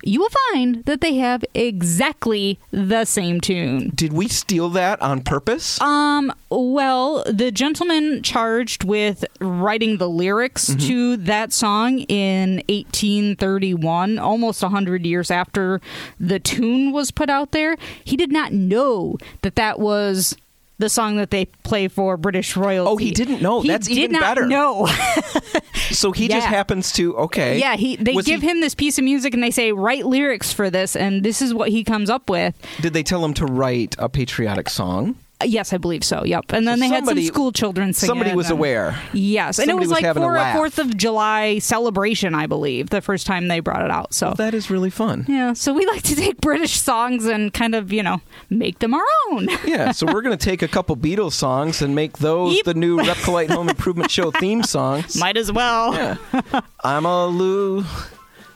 you 0.04 0.20
will 0.20 0.30
find 0.54 0.86
that 0.86 1.02
they 1.02 1.16
have 1.16 1.44
exactly 1.56 2.60
the 2.72 3.04
same 3.04 3.42
tune. 3.42 3.92
Did 3.96 4.14
we 4.14 4.28
steal 4.28 4.70
that 4.70 5.02
on 5.02 5.22
purpose? 5.22 5.82
Um, 5.82 6.32
well, 6.50 7.24
the 7.26 7.52
gentleman 7.52 8.22
charged 8.22 8.84
with 8.84 9.26
writing 9.40 9.98
the 9.98 10.08
lyrics 10.08 10.70
Mm-hmm. 10.70 10.88
to 10.88 11.18
that 11.18 11.52
song 11.52 12.00
in 12.02 12.58
1831, 12.70 14.20
almost 14.20 14.62
100 14.62 15.06
years 15.06 15.32
after 15.32 15.82
the 16.20 16.40
tune 16.40 16.92
was 16.92 17.10
put 17.12 17.30
out 17.30 17.52
there, 17.52 17.76
he 18.04 18.16
did 18.16 18.32
not 18.32 18.54
know 18.54 19.18
that 19.42 19.56
that 19.56 19.80
was 19.80 20.36
the 20.80 20.90
song 20.90 21.18
that 21.18 21.32
they 21.32 21.46
play 21.46 21.88
for 21.88 22.18
British 22.18 22.56
royalty. 22.56 22.90
Oh, 22.92 22.98
he 22.98 23.12
didn't 23.12 23.42
know. 23.42 23.62
He 23.62 23.68
That's 23.70 23.88
did 23.88 23.98
even 23.98 24.12
not 24.14 24.22
better. 24.22 24.46
know. 24.46 24.86
so 25.92 26.12
he 26.12 26.28
just 26.28 26.46
happens 26.48 26.92
to 26.94 27.16
okay. 27.18 27.60
yeah, 27.60 27.76
he 27.76 27.96
they 27.96 28.14
Was 28.14 28.26
give 28.26 28.42
he- 28.42 28.50
him 28.50 28.62
this 28.62 28.76
piece 28.76 28.98
of 28.98 29.04
music 29.04 29.34
and 29.34 29.42
they 29.42 29.52
say 29.52 29.72
write 29.72 30.06
lyrics 30.06 30.54
for 30.54 30.70
this, 30.70 30.96
and 30.96 31.24
this 31.24 31.42
is 31.42 31.54
what 31.54 31.70
he 31.70 31.84
comes 31.84 32.10
up 32.10 32.30
with. 32.30 32.56
Did 32.82 32.94
they 32.94 33.04
tell 33.04 33.24
him 33.26 33.34
to 33.36 33.46
write 33.46 33.96
a 33.98 34.10
patriotic 34.10 34.70
song? 34.70 35.16
Yes, 35.46 35.72
I 35.72 35.78
believe 35.78 36.04
so. 36.04 36.24
Yep. 36.26 36.46
And 36.54 36.68
then 36.68 36.78
So 36.78 36.82
they 36.82 36.88
somebody- 36.96 37.22
had 37.22 37.28
some 37.28 37.34
school 37.36 37.52
children 37.52 37.94
sing 37.94 38.08
somebody 38.08 38.34
was 38.34 38.48
and- 38.48 38.54
aware. 38.58 39.00
Yes, 39.14 39.60
and 39.60 39.70
it 39.70 39.76
was 39.76 39.90
was 39.90 40.02
like 40.02 40.14
for 40.16 40.36
a. 40.36 40.54
Fourth 40.54 40.80
of 40.80 40.98
July 40.98 41.60
celebration, 41.60 42.34
I 42.34 42.48
believe, 42.48 42.90
the 42.90 43.02
first 43.02 43.28
time 43.28 43.48
they 43.48 43.60
brought 43.60 43.84
it 43.84 43.92
out. 43.92 44.14
So 44.16 44.34
That 44.36 44.56
is 44.56 44.72
really 44.72 44.90
fun. 44.90 45.26
yeah, 45.30 45.54
so 45.54 45.74
we 45.74 45.86
like 45.86 46.02
to 46.04 46.16
take 46.16 46.42
British 46.42 46.80
songs 46.80 47.26
and 47.26 47.54
kind 47.54 47.76
of 47.76 47.94
you 47.94 48.02
know 48.02 48.22
make 48.50 48.80
them 48.80 48.94
our 48.96 49.06
own. 49.32 49.48
Yeah, 49.68 49.92
so 49.92 50.06
we're 50.12 50.22
going 50.24 50.36
to 50.38 50.44
take 50.44 50.62
a 50.64 50.68
couple 50.68 50.96
Beatles 50.98 51.34
songs 51.34 51.82
and 51.84 51.94
make 51.94 52.18
those 52.20 52.56
Yep. 52.56 52.66
the 52.66 52.74
new 52.74 52.98
Repcolite 53.02 53.50
Home 53.52 53.70
Improvement 53.70 54.10
Show 54.10 54.32
theme 54.32 54.64
songs. 54.64 55.18
Might 55.18 55.38
as 55.38 55.52
well. 55.52 55.94
Yeah. 55.94 56.62
I'm 56.84 57.06
a 57.06 57.26
loser. 57.28 57.86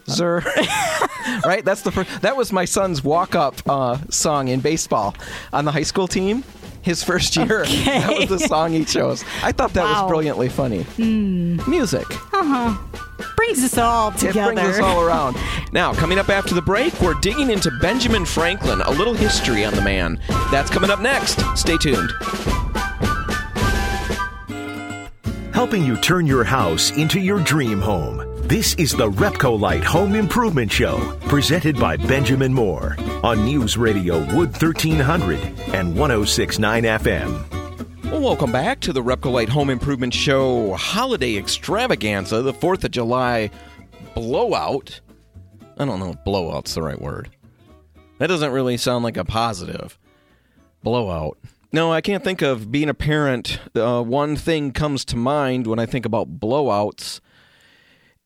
right? 1.46 1.64
That's 1.64 1.82
the 1.82 1.92
first. 1.92 2.22
That 2.22 2.36
was 2.36 2.52
my 2.52 2.66
son's 2.66 3.04
walk-up 3.04 3.56
uh, 3.70 3.98
song 4.10 4.48
in 4.48 4.60
baseball 4.62 5.16
on 5.54 5.66
the 5.66 5.72
high 5.72 5.84
school 5.84 6.08
team. 6.08 6.44
His 6.82 7.04
first 7.04 7.36
year. 7.36 7.66
That 7.86 8.16
was 8.18 8.30
the 8.30 8.40
song 8.40 8.72
he 8.72 8.84
chose. 8.86 9.24
I 9.44 9.52
thought 9.52 9.74
that 9.74 9.84
Wow. 9.84 10.04
was 10.04 10.10
brilliantly 10.10 10.50
funny. 10.50 10.86
Music. 10.98 12.06
Uh 12.34 12.44
huh. 12.44 12.78
Brings 13.38 13.64
us 13.64 13.78
all 13.78 14.10
It 14.10 14.18
together. 14.18 14.54
brings 14.54 14.78
us 14.78 14.80
all 14.80 15.02
around. 15.02 15.38
Now, 15.74 15.94
coming 15.94 16.20
up 16.20 16.28
after 16.28 16.54
the 16.54 16.62
break, 16.62 17.00
we're 17.00 17.14
digging 17.22 17.50
into 17.50 17.72
Benjamin 17.80 18.26
Franklin, 18.26 18.82
a 18.82 18.92
little 18.92 19.14
history 19.14 19.64
on 19.64 19.74
the 19.74 19.82
man. 19.82 20.20
That's 20.52 20.70
coming 20.70 20.90
up 20.90 21.00
next. 21.00 21.40
Stay 21.56 21.78
tuned. 21.78 22.12
helping 25.54 25.84
you 25.86 25.96
turn 25.98 26.26
your 26.26 26.44
house 26.44 26.92
into 26.98 27.20
your 27.20 27.40
dream 27.44 27.80
home. 27.80 28.20
This 28.52 28.74
is 28.74 28.92
the 28.92 29.10
Repcolite 29.10 29.86
Home 29.86 30.14
Improvement 30.14 30.70
Show, 30.70 31.18
presented 31.30 31.80
by 31.80 31.96
Benjamin 31.96 32.54
Moore 32.54 32.98
on 33.24 33.46
News 33.46 33.78
Radio 33.78 34.20
Wood 34.36 34.50
1300 34.50 35.40
and 35.74 35.98
1069 35.98 36.84
FM. 36.84 38.12
Well, 38.12 38.20
welcome 38.20 38.52
back 38.52 38.82
to 38.82 38.92
the 38.92 39.02
Repcolite 39.02 39.48
Home 39.48 39.70
Improvement 39.70 40.14
Show 40.14 40.74
Holiday 40.74 41.38
Extravaganza, 41.38 42.42
the 42.42 42.52
4th 42.52 42.84
of 42.84 42.92
July 42.92 43.52
blowout. 44.16 45.00
I 45.78 45.86
don't 45.86 46.02
know 46.02 46.10
if 46.10 46.24
blowout's 46.26 46.74
the 46.74 46.82
right 46.82 47.02
word. 47.02 47.30
That 48.18 48.28
doesn't 48.28 48.52
really 48.52 48.76
sound 48.76 49.06
like 49.06 49.16
a 49.16 49.24
positive. 49.24 49.98
Blowout. 50.84 51.38
No, 51.72 51.94
I 51.94 52.02
can't 52.02 52.22
think 52.22 52.42
of 52.42 52.70
being 52.70 52.90
a 52.90 52.94
parent. 52.94 53.62
Uh, 53.74 54.04
one 54.04 54.36
thing 54.36 54.74
comes 54.74 55.06
to 55.06 55.16
mind 55.16 55.68
when 55.68 55.80
I 55.80 55.86
think 55.86 56.06
about 56.06 56.38
blowouts. 56.38 57.22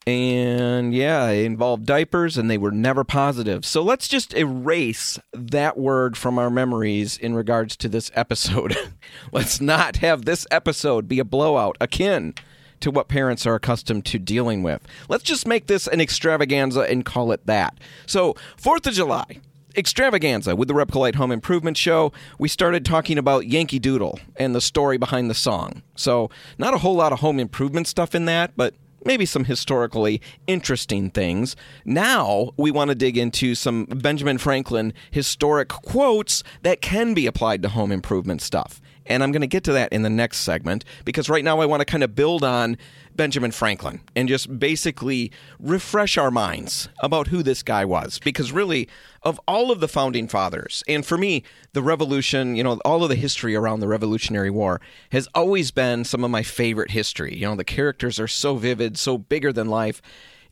And 0.08 0.94
yeah, 0.94 1.30
it 1.30 1.46
involved 1.46 1.86
diapers 1.86 2.38
and 2.38 2.50
they 2.50 2.60
were 2.60 2.72
never 2.72 3.04
positive. 3.04 3.66
So 3.66 3.82
let's 3.82 4.08
just 4.08 4.36
erase 4.36 5.18
that 5.34 5.78
word 5.78 6.16
from 6.16 6.38
our 6.38 6.52
memories 6.52 7.18
in 7.18 7.34
regards 7.34 7.76
to 7.78 7.90
this 7.90 8.12
episode. 8.14 8.76
let's 9.32 9.60
not 9.60 9.98
have 9.98 10.26
this 10.26 10.46
episode 10.52 11.08
be 11.08 11.18
a 11.20 11.26
blowout 11.26 11.76
akin 11.82 12.36
to 12.82 12.92
what 12.92 13.08
parents 13.08 13.48
are 13.48 13.56
accustomed 13.56 14.06
to 14.06 14.20
dealing 14.20 14.62
with. 14.62 14.86
Let's 15.10 15.24
just 15.24 15.48
make 15.48 15.66
this 15.66 15.88
an 15.88 16.00
extravaganza 16.00 16.82
and 16.82 17.04
call 17.04 17.32
it 17.32 17.44
that. 17.48 17.80
So, 18.06 18.36
4th 18.62 18.86
of 18.86 18.94
July, 18.94 19.40
extravaganza 19.76 20.56
with 20.56 20.68
the 20.68 20.74
Repcolite 20.74 21.16
Home 21.16 21.32
Improvement 21.32 21.78
Show. 21.78 22.14
We 22.38 22.48
started 22.48 22.86
talking 22.86 23.18
about 23.18 23.48
Yankee 23.48 23.80
Doodle 23.80 24.20
and 24.36 24.54
the 24.54 24.62
story 24.62 24.98
behind 24.98 25.32
the 25.32 25.36
song. 25.36 25.82
So, 25.96 26.30
not 26.60 26.76
a 26.76 26.80
whole 26.80 26.96
lot 26.96 27.12
of 27.12 27.22
home 27.22 27.40
improvement 27.40 27.88
stuff 27.88 28.14
in 28.14 28.26
that, 28.26 28.52
but 28.56 28.76
maybe 29.06 29.26
some 29.26 29.46
historically 29.46 30.22
interesting 30.48 31.10
things. 31.10 31.56
Now, 31.86 32.52
we 32.58 32.72
want 32.72 32.90
to 32.90 32.96
dig 32.96 33.18
into 33.18 33.56
some 33.56 33.86
Benjamin 33.86 34.38
Franklin 34.38 34.94
historic 35.12 35.70
quotes 35.70 36.44
that 36.64 36.82
can 36.82 37.14
be 37.14 37.28
applied 37.28 37.62
to 37.62 37.70
home 37.70 37.92
improvement 37.92 38.42
stuff. 38.42 38.82
And 39.06 39.24
I'm 39.24 39.32
going 39.32 39.42
to 39.42 39.48
get 39.48 39.64
to 39.66 39.74
that 39.74 39.92
in 39.92 40.02
the 40.02 40.10
next 40.10 40.40
segment 40.40 40.86
because 41.04 41.30
right 41.30 41.44
now 41.44 41.60
I 41.60 41.66
want 41.66 41.82
to 41.82 41.86
kind 41.86 42.04
of 42.04 42.16
build 42.16 42.44
on 42.44 42.78
Benjamin 43.16 43.52
Franklin 43.52 44.02
and 44.16 44.28
just 44.28 44.60
basically 44.60 45.32
refresh 45.60 46.18
our 46.18 46.32
minds 46.32 46.90
about 47.00 47.28
who 47.28 47.44
this 47.44 47.64
guy 47.64 47.86
was. 47.86 48.20
Because 48.20 48.52
really, 48.52 48.90
of 49.24 49.40
all 49.48 49.72
of 49.72 49.80
the 49.80 49.88
founding 49.88 50.28
fathers, 50.28 50.84
and 50.88 51.06
for 51.06 51.18
me, 51.18 51.44
the 51.74 51.82
revolution, 51.82 52.56
you 52.56 52.64
know, 52.64 52.80
all 52.86 53.04
of 53.04 53.10
the 53.10 53.16
history 53.16 53.56
around 53.56 53.80
the 53.80 53.88
Revolutionary 53.88 54.50
War 54.50 54.82
has 55.12 55.28
always 55.34 55.72
been 55.72 56.04
some 56.04 56.24
of 56.24 56.32
my 56.32 56.44
favorite 56.44 56.92
history. 56.92 57.36
You 57.36 57.48
know, 57.48 57.56
the 57.56 57.64
characters 57.64 58.20
are 58.20 58.28
so 58.28 58.56
vivid, 58.56 58.98
so 58.98 59.18
bigger 59.18 59.54
than 59.54 59.68
life. 59.68 60.02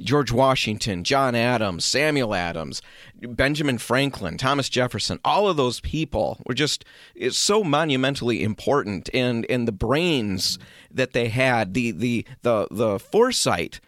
George 0.01 0.31
Washington, 0.31 1.03
John 1.03 1.35
Adams, 1.35 1.85
Samuel 1.85 2.33
Adams, 2.33 2.81
Benjamin 3.21 3.77
Franklin, 3.77 4.37
Thomas 4.37 4.69
Jefferson, 4.69 5.19
all 5.23 5.47
of 5.47 5.57
those 5.57 5.79
people 5.79 6.41
were 6.45 6.53
just 6.53 6.85
it's 7.15 7.37
so 7.37 7.63
monumentally 7.63 8.43
important 8.43 9.09
and 9.13 9.45
and 9.49 9.67
the 9.67 9.71
brains 9.71 10.59
that 10.91 11.13
they 11.13 11.29
had, 11.29 11.73
the 11.73 11.91
the 11.91 12.25
the 12.41 12.67
the 12.71 12.99
foresight 12.99 13.79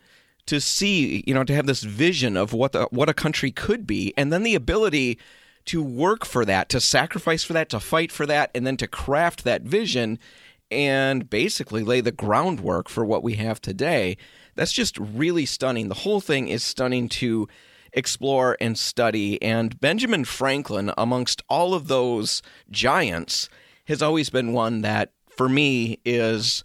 to 0.45 0.61
see, 0.61 1.23
you 1.25 1.33
know, 1.33 1.43
to 1.43 1.55
have 1.55 1.65
this 1.65 1.83
vision 1.83 2.37
of 2.37 2.53
what 2.53 2.71
the 2.71 2.87
what 2.91 3.09
a 3.09 3.13
country 3.13 3.51
could 3.51 3.87
be 3.87 4.13
and 4.17 4.31
then 4.31 4.43
the 4.43 4.55
ability 4.55 5.17
to 5.65 5.81
work 5.81 6.25
for 6.25 6.45
that, 6.45 6.69
to 6.69 6.79
sacrifice 6.79 7.43
for 7.43 7.53
that, 7.53 7.69
to 7.69 7.79
fight 7.79 8.11
for 8.11 8.25
that 8.25 8.51
and 8.53 8.65
then 8.67 8.77
to 8.77 8.87
craft 8.87 9.43
that 9.43 9.63
vision 9.63 10.19
and 10.71 11.29
basically 11.29 11.83
lay 11.83 12.01
the 12.01 12.11
groundwork 12.11 12.89
for 12.89 13.03
what 13.05 13.23
we 13.23 13.35
have 13.35 13.61
today. 13.61 14.17
That's 14.55 14.71
just 14.71 14.97
really 14.97 15.45
stunning. 15.45 15.89
The 15.89 15.95
whole 15.95 16.21
thing 16.21 16.47
is 16.47 16.63
stunning 16.63 17.09
to 17.09 17.47
explore 17.93 18.57
and 18.59 18.77
study. 18.77 19.41
And 19.41 19.79
Benjamin 19.79 20.25
Franklin, 20.25 20.91
amongst 20.97 21.41
all 21.49 21.73
of 21.73 21.87
those 21.87 22.41
giants, 22.69 23.49
has 23.87 24.01
always 24.01 24.29
been 24.29 24.53
one 24.53 24.81
that 24.81 25.11
for 25.29 25.49
me 25.49 25.99
is 26.05 26.63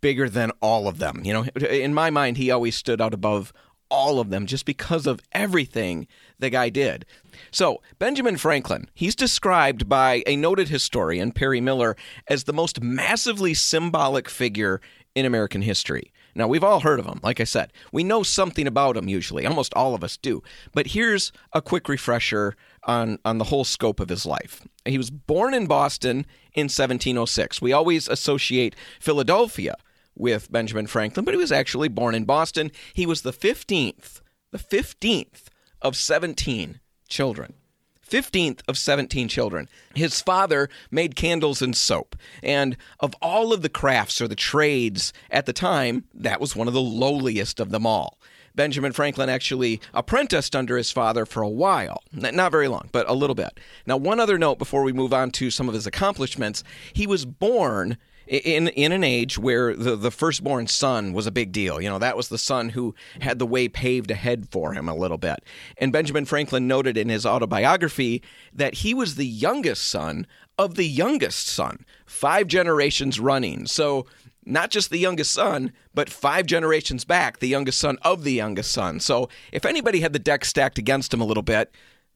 bigger 0.00 0.28
than 0.28 0.50
all 0.60 0.88
of 0.88 0.98
them. 0.98 1.22
You 1.24 1.32
know, 1.32 1.44
in 1.44 1.94
my 1.94 2.10
mind, 2.10 2.36
he 2.36 2.50
always 2.50 2.76
stood 2.76 3.00
out 3.00 3.14
above 3.14 3.52
all 3.90 4.20
of 4.20 4.30
them 4.30 4.46
just 4.46 4.66
because 4.66 5.06
of 5.06 5.20
everything 5.32 6.06
the 6.38 6.50
guy 6.50 6.68
did. 6.68 7.06
So, 7.50 7.80
Benjamin 7.98 8.36
Franklin, 8.36 8.88
he's 8.94 9.14
described 9.14 9.88
by 9.88 10.22
a 10.26 10.36
noted 10.36 10.68
historian, 10.68 11.32
Perry 11.32 11.60
Miller, 11.60 11.96
as 12.28 12.44
the 12.44 12.52
most 12.52 12.82
massively 12.82 13.54
symbolic 13.54 14.28
figure 14.28 14.80
in 15.14 15.24
American 15.24 15.62
history. 15.62 16.12
Now, 16.34 16.46
we've 16.46 16.64
all 16.64 16.80
heard 16.80 17.00
of 17.00 17.06
him, 17.06 17.20
like 17.22 17.40
I 17.40 17.44
said. 17.44 17.72
We 17.92 18.04
know 18.04 18.22
something 18.22 18.66
about 18.66 18.96
him 18.96 19.08
usually. 19.08 19.46
Almost 19.46 19.74
all 19.74 19.94
of 19.94 20.04
us 20.04 20.16
do. 20.16 20.42
But 20.72 20.88
here's 20.88 21.32
a 21.52 21.62
quick 21.62 21.88
refresher 21.88 22.54
on, 22.84 23.18
on 23.24 23.38
the 23.38 23.44
whole 23.44 23.64
scope 23.64 24.00
of 24.00 24.08
his 24.08 24.24
life. 24.26 24.66
He 24.84 24.98
was 24.98 25.10
born 25.10 25.54
in 25.54 25.66
Boston 25.66 26.26
in 26.54 26.64
1706. 26.64 27.60
We 27.60 27.72
always 27.72 28.08
associate 28.08 28.76
Philadelphia 29.00 29.76
with 30.14 30.50
Benjamin 30.50 30.86
Franklin, 30.86 31.24
but 31.24 31.34
he 31.34 31.38
was 31.38 31.52
actually 31.52 31.88
born 31.88 32.14
in 32.14 32.24
Boston. 32.24 32.70
He 32.92 33.06
was 33.06 33.22
the 33.22 33.32
15th, 33.32 34.20
the 34.50 34.58
15th 34.58 35.44
of 35.80 35.96
17 35.96 36.80
children. 37.08 37.54
15th 38.08 38.60
of 38.68 38.78
17 38.78 39.28
children. 39.28 39.68
His 39.94 40.20
father 40.20 40.68
made 40.90 41.16
candles 41.16 41.62
and 41.62 41.76
soap. 41.76 42.16
And 42.42 42.76
of 43.00 43.14
all 43.20 43.52
of 43.52 43.62
the 43.62 43.68
crafts 43.68 44.20
or 44.20 44.28
the 44.28 44.34
trades 44.34 45.12
at 45.30 45.46
the 45.46 45.52
time, 45.52 46.04
that 46.14 46.40
was 46.40 46.56
one 46.56 46.68
of 46.68 46.74
the 46.74 46.80
lowliest 46.80 47.60
of 47.60 47.70
them 47.70 47.86
all. 47.86 48.18
Benjamin 48.54 48.92
Franklin 48.92 49.28
actually 49.28 49.80
apprenticed 49.94 50.56
under 50.56 50.76
his 50.76 50.90
father 50.90 51.24
for 51.24 51.42
a 51.42 51.48
while. 51.48 52.02
Not 52.12 52.50
very 52.50 52.66
long, 52.66 52.88
but 52.90 53.08
a 53.08 53.14
little 53.14 53.36
bit. 53.36 53.60
Now, 53.86 53.96
one 53.96 54.18
other 54.18 54.36
note 54.36 54.58
before 54.58 54.82
we 54.82 54.92
move 54.92 55.14
on 55.14 55.30
to 55.32 55.50
some 55.50 55.68
of 55.68 55.74
his 55.74 55.86
accomplishments 55.86 56.64
he 56.92 57.06
was 57.06 57.24
born 57.24 57.98
in 58.28 58.68
in 58.68 58.92
an 58.92 59.02
age 59.02 59.38
where 59.38 59.74
the 59.74 59.96
the 59.96 60.10
firstborn 60.10 60.66
son 60.66 61.12
was 61.12 61.26
a 61.26 61.32
big 61.32 61.52
deal. 61.52 61.80
You 61.80 61.88
know, 61.88 61.98
that 61.98 62.16
was 62.16 62.28
the 62.28 62.38
son 62.38 62.70
who 62.70 62.94
had 63.20 63.38
the 63.38 63.46
way 63.46 63.68
paved 63.68 64.10
ahead 64.10 64.48
for 64.50 64.74
him 64.74 64.88
a 64.88 64.94
little 64.94 65.18
bit. 65.18 65.44
And 65.78 65.92
Benjamin 65.92 66.24
Franklin 66.24 66.68
noted 66.68 66.96
in 66.96 67.08
his 67.08 67.24
autobiography 67.24 68.22
that 68.52 68.74
he 68.74 68.94
was 68.94 69.14
the 69.14 69.26
youngest 69.26 69.88
son 69.88 70.26
of 70.58 70.74
the 70.74 70.86
youngest 70.86 71.46
son, 71.46 71.84
five 72.04 72.48
generations 72.48 73.20
running. 73.20 73.66
So 73.66 74.06
not 74.44 74.70
just 74.70 74.90
the 74.90 74.98
youngest 74.98 75.32
son, 75.32 75.72
but 75.94 76.08
five 76.08 76.46
generations 76.46 77.04
back, 77.04 77.38
the 77.38 77.48
youngest 77.48 77.78
son 77.78 77.98
of 78.02 78.24
the 78.24 78.32
youngest 78.32 78.72
son. 78.72 78.98
So 78.98 79.28
if 79.52 79.64
anybody 79.64 80.00
had 80.00 80.12
the 80.12 80.18
deck 80.18 80.44
stacked 80.44 80.78
against 80.78 81.12
him 81.12 81.20
a 81.20 81.26
little 81.26 81.42
bit, 81.42 81.70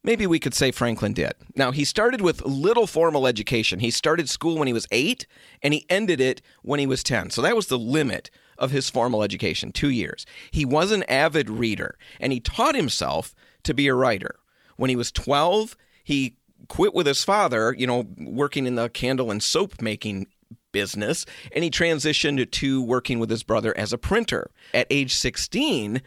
Maybe 0.04 0.26
we 0.26 0.40
could 0.40 0.54
say 0.54 0.72
Franklin 0.72 1.12
did. 1.12 1.32
Now, 1.54 1.70
he 1.70 1.84
started 1.84 2.20
with 2.20 2.44
little 2.44 2.88
formal 2.88 3.26
education. 3.26 3.78
He 3.78 3.90
started 3.90 4.28
school 4.28 4.58
when 4.58 4.66
he 4.66 4.72
was 4.72 4.88
eight, 4.90 5.26
and 5.62 5.72
he 5.72 5.86
ended 5.88 6.20
it 6.20 6.42
when 6.62 6.80
he 6.80 6.86
was 6.86 7.04
10. 7.04 7.30
So 7.30 7.40
that 7.42 7.54
was 7.54 7.68
the 7.68 7.78
limit 7.78 8.28
of 8.58 8.72
his 8.72 8.90
formal 8.90 9.22
education 9.22 9.70
two 9.70 9.90
years. 9.90 10.26
He 10.50 10.64
was 10.64 10.90
an 10.90 11.04
avid 11.04 11.48
reader, 11.48 11.96
and 12.18 12.32
he 12.32 12.40
taught 12.40 12.74
himself 12.74 13.34
to 13.62 13.74
be 13.74 13.86
a 13.86 13.94
writer. 13.94 14.36
When 14.76 14.90
he 14.90 14.96
was 14.96 15.12
12, 15.12 15.76
he 16.02 16.36
quit 16.68 16.94
with 16.94 17.06
his 17.06 17.22
father, 17.22 17.74
you 17.76 17.86
know, 17.86 18.06
working 18.18 18.66
in 18.66 18.74
the 18.74 18.88
candle 18.88 19.30
and 19.30 19.42
soap 19.42 19.80
making 19.80 20.26
business, 20.72 21.24
and 21.52 21.62
he 21.62 21.70
transitioned 21.70 22.50
to 22.50 22.82
working 22.82 23.18
with 23.18 23.30
his 23.30 23.42
brother 23.42 23.76
as 23.76 23.92
a 23.92 23.98
printer. 23.98 24.50
At 24.74 24.86
age 24.90 25.14
16, 25.14 26.02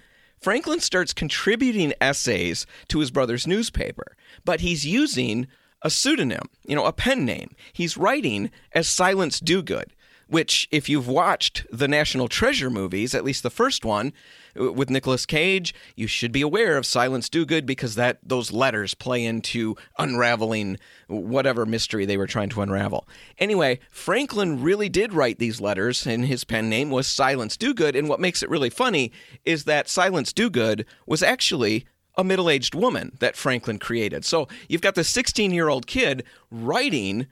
Franklin 0.46 0.80
starts 0.80 1.12
contributing 1.12 1.92
essays 2.00 2.68
to 2.90 3.00
his 3.00 3.10
brother's 3.10 3.48
newspaper, 3.48 4.16
but 4.44 4.60
he's 4.60 4.86
using 4.86 5.48
a 5.82 5.90
pseudonym, 5.90 6.44
you 6.68 6.76
know, 6.76 6.86
a 6.86 6.94
pen 6.94 7.26
name. 7.26 7.56
He's 7.74 7.98
writing 7.98 8.52
as 8.72 8.88
Silence 8.88 9.40
Dogood, 9.40 9.88
which, 10.28 10.68
if 10.72 10.90
you've 10.90 11.08
watched 11.08 11.66
the 11.72 11.88
National 11.88 12.28
Treasure 12.28 12.70
movies, 12.70 13.14
at 13.14 13.24
least 13.24 13.44
the 13.44 13.50
first 13.50 13.86
one 13.86 14.14
with 14.56 14.90
Nicolas 14.90 15.26
Cage, 15.26 15.74
you 15.96 16.08
should 16.08 16.32
be 16.32 16.42
aware 16.42 16.78
of 16.78 16.86
Silence 16.86 17.30
Dogood 17.30 17.66
because 17.66 17.96
that 17.96 18.20
those 18.24 18.52
letters 18.52 18.94
play 18.94 19.24
into 19.26 19.76
unraveling 19.98 20.78
whatever 21.08 21.66
mystery 21.66 22.06
they 22.06 22.18
were 22.18 22.28
trying 22.28 22.50
to 22.50 22.62
unravel. 22.62 23.08
Anyway, 23.38 23.80
Franklin 23.92 24.62
really 24.62 24.90
did 24.90 25.14
write 25.14 25.40
these 25.40 25.62
letters, 25.62 26.08
and 26.08 26.26
his 26.26 26.44
pen 26.44 26.70
name 26.70 26.90
was 26.90 27.08
Silence 27.08 27.58
Dogood. 27.58 27.98
And 27.98 28.08
what 28.08 28.20
makes 28.20 28.42
it 28.42 28.50
really 28.50 28.70
funny 28.70 29.12
is 29.44 29.66
that 29.66 29.90
Silence 29.90 30.32
Dogood 30.32 30.86
was 31.06 31.22
actually 31.22 31.86
a 32.18 32.24
middle 32.24 32.50
aged 32.50 32.76
woman 32.76 33.12
that 33.20 33.36
Franklin 33.36 33.78
created. 33.78 34.26
So 34.26 34.48
you've 34.70 34.82
got 34.82 34.96
the 34.96 35.04
16 35.04 35.52
year 35.52 35.68
old 35.68 35.88
kid 35.88 36.24
writing 36.50 37.28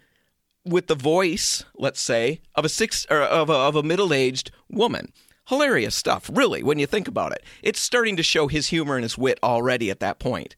with 0.65 0.87
the 0.87 0.95
voice, 0.95 1.63
let's 1.75 2.01
say, 2.01 2.41
of 2.55 2.65
a 2.65 2.69
six 2.69 3.05
or 3.09 3.21
of 3.21 3.49
a, 3.49 3.53
of 3.53 3.75
a 3.75 3.83
middle-aged 3.83 4.51
woman. 4.69 5.11
Hilarious 5.49 5.93
stuff, 5.93 6.29
really, 6.31 6.63
when 6.63 6.79
you 6.79 6.87
think 6.87 7.07
about 7.07 7.33
it. 7.33 7.43
It's 7.61 7.81
starting 7.81 8.15
to 8.15 8.23
show 8.23 8.47
his 8.47 8.67
humor 8.67 8.95
and 8.95 9.03
his 9.03 9.17
wit 9.17 9.39
already 9.43 9.91
at 9.91 9.99
that 9.99 10.19
point. 10.19 10.55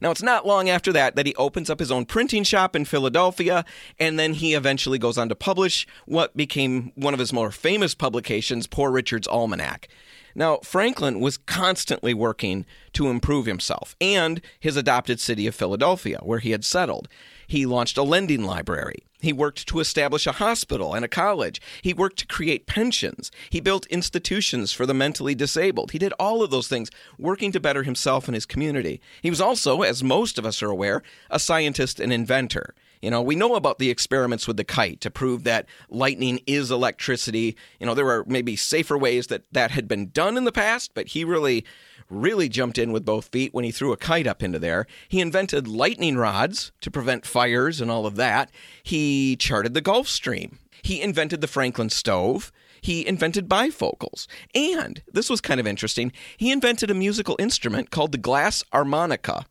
Now, 0.00 0.10
it's 0.10 0.22
not 0.22 0.46
long 0.46 0.68
after 0.68 0.92
that 0.92 1.16
that 1.16 1.26
he 1.26 1.34
opens 1.34 1.70
up 1.70 1.80
his 1.80 1.90
own 1.90 2.04
printing 2.04 2.44
shop 2.44 2.76
in 2.76 2.84
Philadelphia, 2.84 3.64
and 3.98 4.18
then 4.18 4.34
he 4.34 4.54
eventually 4.54 4.98
goes 4.98 5.18
on 5.18 5.28
to 5.28 5.34
publish 5.34 5.86
what 6.04 6.36
became 6.36 6.92
one 6.94 7.14
of 7.14 7.20
his 7.20 7.32
more 7.32 7.50
famous 7.50 7.94
publications, 7.94 8.66
Poor 8.66 8.90
Richard's 8.90 9.26
Almanac. 9.26 9.88
Now, 10.34 10.58
Franklin 10.58 11.18
was 11.18 11.36
constantly 11.36 12.14
working 12.14 12.64
to 12.92 13.08
improve 13.08 13.46
himself 13.46 13.96
and 14.00 14.40
his 14.60 14.76
adopted 14.76 15.18
city 15.18 15.48
of 15.48 15.54
Philadelphia, 15.54 16.20
where 16.22 16.38
he 16.38 16.52
had 16.52 16.64
settled. 16.64 17.08
He 17.48 17.64
launched 17.64 17.96
a 17.96 18.02
lending 18.02 18.44
library. 18.44 19.04
He 19.20 19.32
worked 19.32 19.66
to 19.68 19.80
establish 19.80 20.26
a 20.26 20.32
hospital 20.32 20.94
and 20.94 21.04
a 21.04 21.08
college. 21.08 21.60
He 21.82 21.94
worked 21.94 22.18
to 22.18 22.26
create 22.26 22.66
pensions. 22.66 23.32
He 23.50 23.58
built 23.58 23.86
institutions 23.86 24.72
for 24.72 24.84
the 24.84 24.94
mentally 24.94 25.34
disabled. 25.34 25.90
He 25.90 25.98
did 25.98 26.12
all 26.20 26.42
of 26.42 26.50
those 26.50 26.68
things, 26.68 26.90
working 27.18 27.50
to 27.52 27.58
better 27.58 27.82
himself 27.82 28.28
and 28.28 28.34
his 28.34 28.46
community. 28.46 29.00
He 29.22 29.30
was 29.30 29.40
also, 29.40 29.80
as 29.80 30.04
most 30.04 30.38
of 30.38 30.44
us 30.44 30.62
are 30.62 30.70
aware, 30.70 31.02
a 31.30 31.40
scientist 31.40 31.98
and 31.98 32.12
inventor. 32.12 32.74
You 33.00 33.10
know, 33.10 33.22
we 33.22 33.34
know 33.34 33.54
about 33.54 33.78
the 33.78 33.90
experiments 33.90 34.46
with 34.46 34.56
the 34.56 34.64
kite 34.64 35.00
to 35.00 35.10
prove 35.10 35.44
that 35.44 35.66
lightning 35.88 36.40
is 36.46 36.70
electricity. 36.70 37.56
You 37.80 37.86
know, 37.86 37.94
there 37.94 38.04
were 38.04 38.24
maybe 38.26 38.56
safer 38.56 38.98
ways 38.98 39.28
that 39.28 39.44
that 39.52 39.70
had 39.70 39.88
been 39.88 40.10
done 40.10 40.36
in 40.36 40.44
the 40.44 40.52
past, 40.52 40.92
but 40.94 41.08
he 41.08 41.24
really 41.24 41.64
really 42.10 42.48
jumped 42.48 42.78
in 42.78 42.92
with 42.92 43.04
both 43.04 43.28
feet 43.28 43.52
when 43.52 43.64
he 43.64 43.70
threw 43.70 43.92
a 43.92 43.96
kite 43.96 44.26
up 44.26 44.42
into 44.42 44.58
there. 44.58 44.86
He 45.08 45.20
invented 45.20 45.68
lightning 45.68 46.16
rods 46.16 46.72
to 46.80 46.90
prevent 46.90 47.26
fires 47.26 47.80
and 47.80 47.90
all 47.90 48.06
of 48.06 48.16
that. 48.16 48.50
He 48.82 49.36
charted 49.36 49.74
the 49.74 49.80
Gulf 49.80 50.08
Stream. 50.08 50.58
He 50.82 51.00
invented 51.00 51.40
the 51.40 51.46
Franklin 51.46 51.90
stove. 51.90 52.52
He 52.80 53.06
invented 53.06 53.48
bifocals. 53.48 54.26
And 54.54 55.02
this 55.12 55.28
was 55.28 55.40
kind 55.40 55.60
of 55.60 55.66
interesting. 55.66 56.12
He 56.36 56.50
invented 56.50 56.90
a 56.90 56.94
musical 56.94 57.36
instrument 57.38 57.90
called 57.90 58.12
the 58.12 58.18
glass 58.18 58.64
harmonica. 58.72 59.46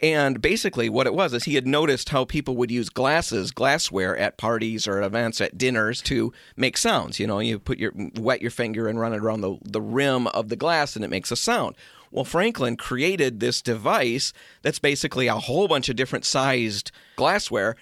And 0.00 0.40
basically, 0.40 0.88
what 0.88 1.06
it 1.06 1.14
was 1.14 1.32
is 1.32 1.44
he 1.44 1.54
had 1.54 1.66
noticed 1.66 2.08
how 2.08 2.24
people 2.24 2.56
would 2.56 2.70
use 2.70 2.88
glasses, 2.88 3.52
glassware 3.52 4.16
at 4.16 4.36
parties 4.36 4.88
or 4.88 5.00
events, 5.00 5.40
at 5.40 5.56
dinners 5.58 6.02
to 6.02 6.32
make 6.56 6.76
sounds. 6.76 7.20
You 7.20 7.26
know, 7.26 7.38
you 7.38 7.58
put 7.58 7.78
your 7.78 7.92
wet 8.16 8.42
your 8.42 8.50
finger 8.50 8.88
and 8.88 8.98
run 8.98 9.12
it 9.12 9.20
around 9.20 9.42
the, 9.42 9.58
the 9.62 9.82
rim 9.82 10.26
of 10.28 10.48
the 10.48 10.56
glass, 10.56 10.96
and 10.96 11.04
it 11.04 11.10
makes 11.10 11.30
a 11.30 11.36
sound. 11.36 11.76
Well, 12.12 12.24
Franklin 12.24 12.76
created 12.76 13.40
this 13.40 13.62
device 13.62 14.32
that's 14.62 14.78
basically 14.78 15.26
a 15.26 15.34
whole 15.34 15.66
bunch 15.66 15.88
of 15.88 15.96
different 15.96 16.24
sized 16.26 16.92
glassware 17.16 17.74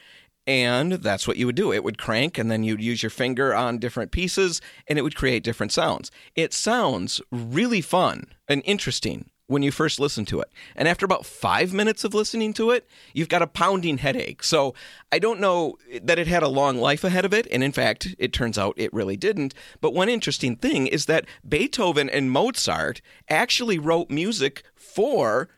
And 0.47 0.95
that's 0.95 1.29
what 1.29 1.37
you 1.37 1.47
would 1.47 1.55
do. 1.55 1.73
It 1.73 1.85
would 1.85 1.99
crank, 1.99 2.39
and 2.39 2.51
then 2.51 2.65
you'd 2.65 2.83
use 2.83 3.03
your 3.03 3.11
finger 3.11 3.55
on 3.55 3.79
different 3.79 4.11
pieces, 4.11 4.61
and 4.89 4.99
it 4.99 5.03
would 5.03 5.15
create 5.15 5.45
different 5.45 5.71
sounds. 5.73 6.11
It 6.35 6.53
sounds 6.53 7.21
really 7.31 7.81
fun 7.81 8.27
and 8.49 8.63
interesting 8.65 9.31
when 9.51 9.65
you 9.65 9.73
first 9.73 9.99
listen 9.99 10.25
to 10.25 10.41
it. 10.41 10.49
And 10.77 10.87
after 10.87 11.05
about 11.05 11.27
five 11.27 11.73
minutes 11.73 12.05
of 12.05 12.15
listening 12.15 12.53
to 12.55 12.71
it, 12.71 12.89
you've 13.13 13.29
got 13.29 13.43
a 13.43 13.49
pounding 13.49 13.99
headache. 13.99 14.45
So 14.45 14.75
I 15.11 15.19
don't 15.19 15.41
know 15.41 15.77
that 16.01 16.21
it 16.21 16.29
had 16.29 16.45
a 16.45 16.49
long 16.49 16.79
life 16.79 17.03
ahead 17.03 17.25
of 17.25 17.35
it. 17.35 17.49
And 17.51 17.65
in 17.65 17.73
fact, 17.73 18.15
it 18.17 18.33
turns 18.33 18.57
out 18.57 18.75
it 18.77 18.95
really 18.95 19.17
didn't. 19.17 19.53
But 19.81 19.93
one 19.93 20.09
interesting 20.09 20.55
thing 20.55 20.87
is 20.87 21.07
that 21.07 21.27
Beethoven 21.47 22.09
and 22.09 22.31
Mozart 22.31 23.01
actually 23.29 23.77
wrote 23.77 24.09
music 24.09 24.63
for 24.77 25.49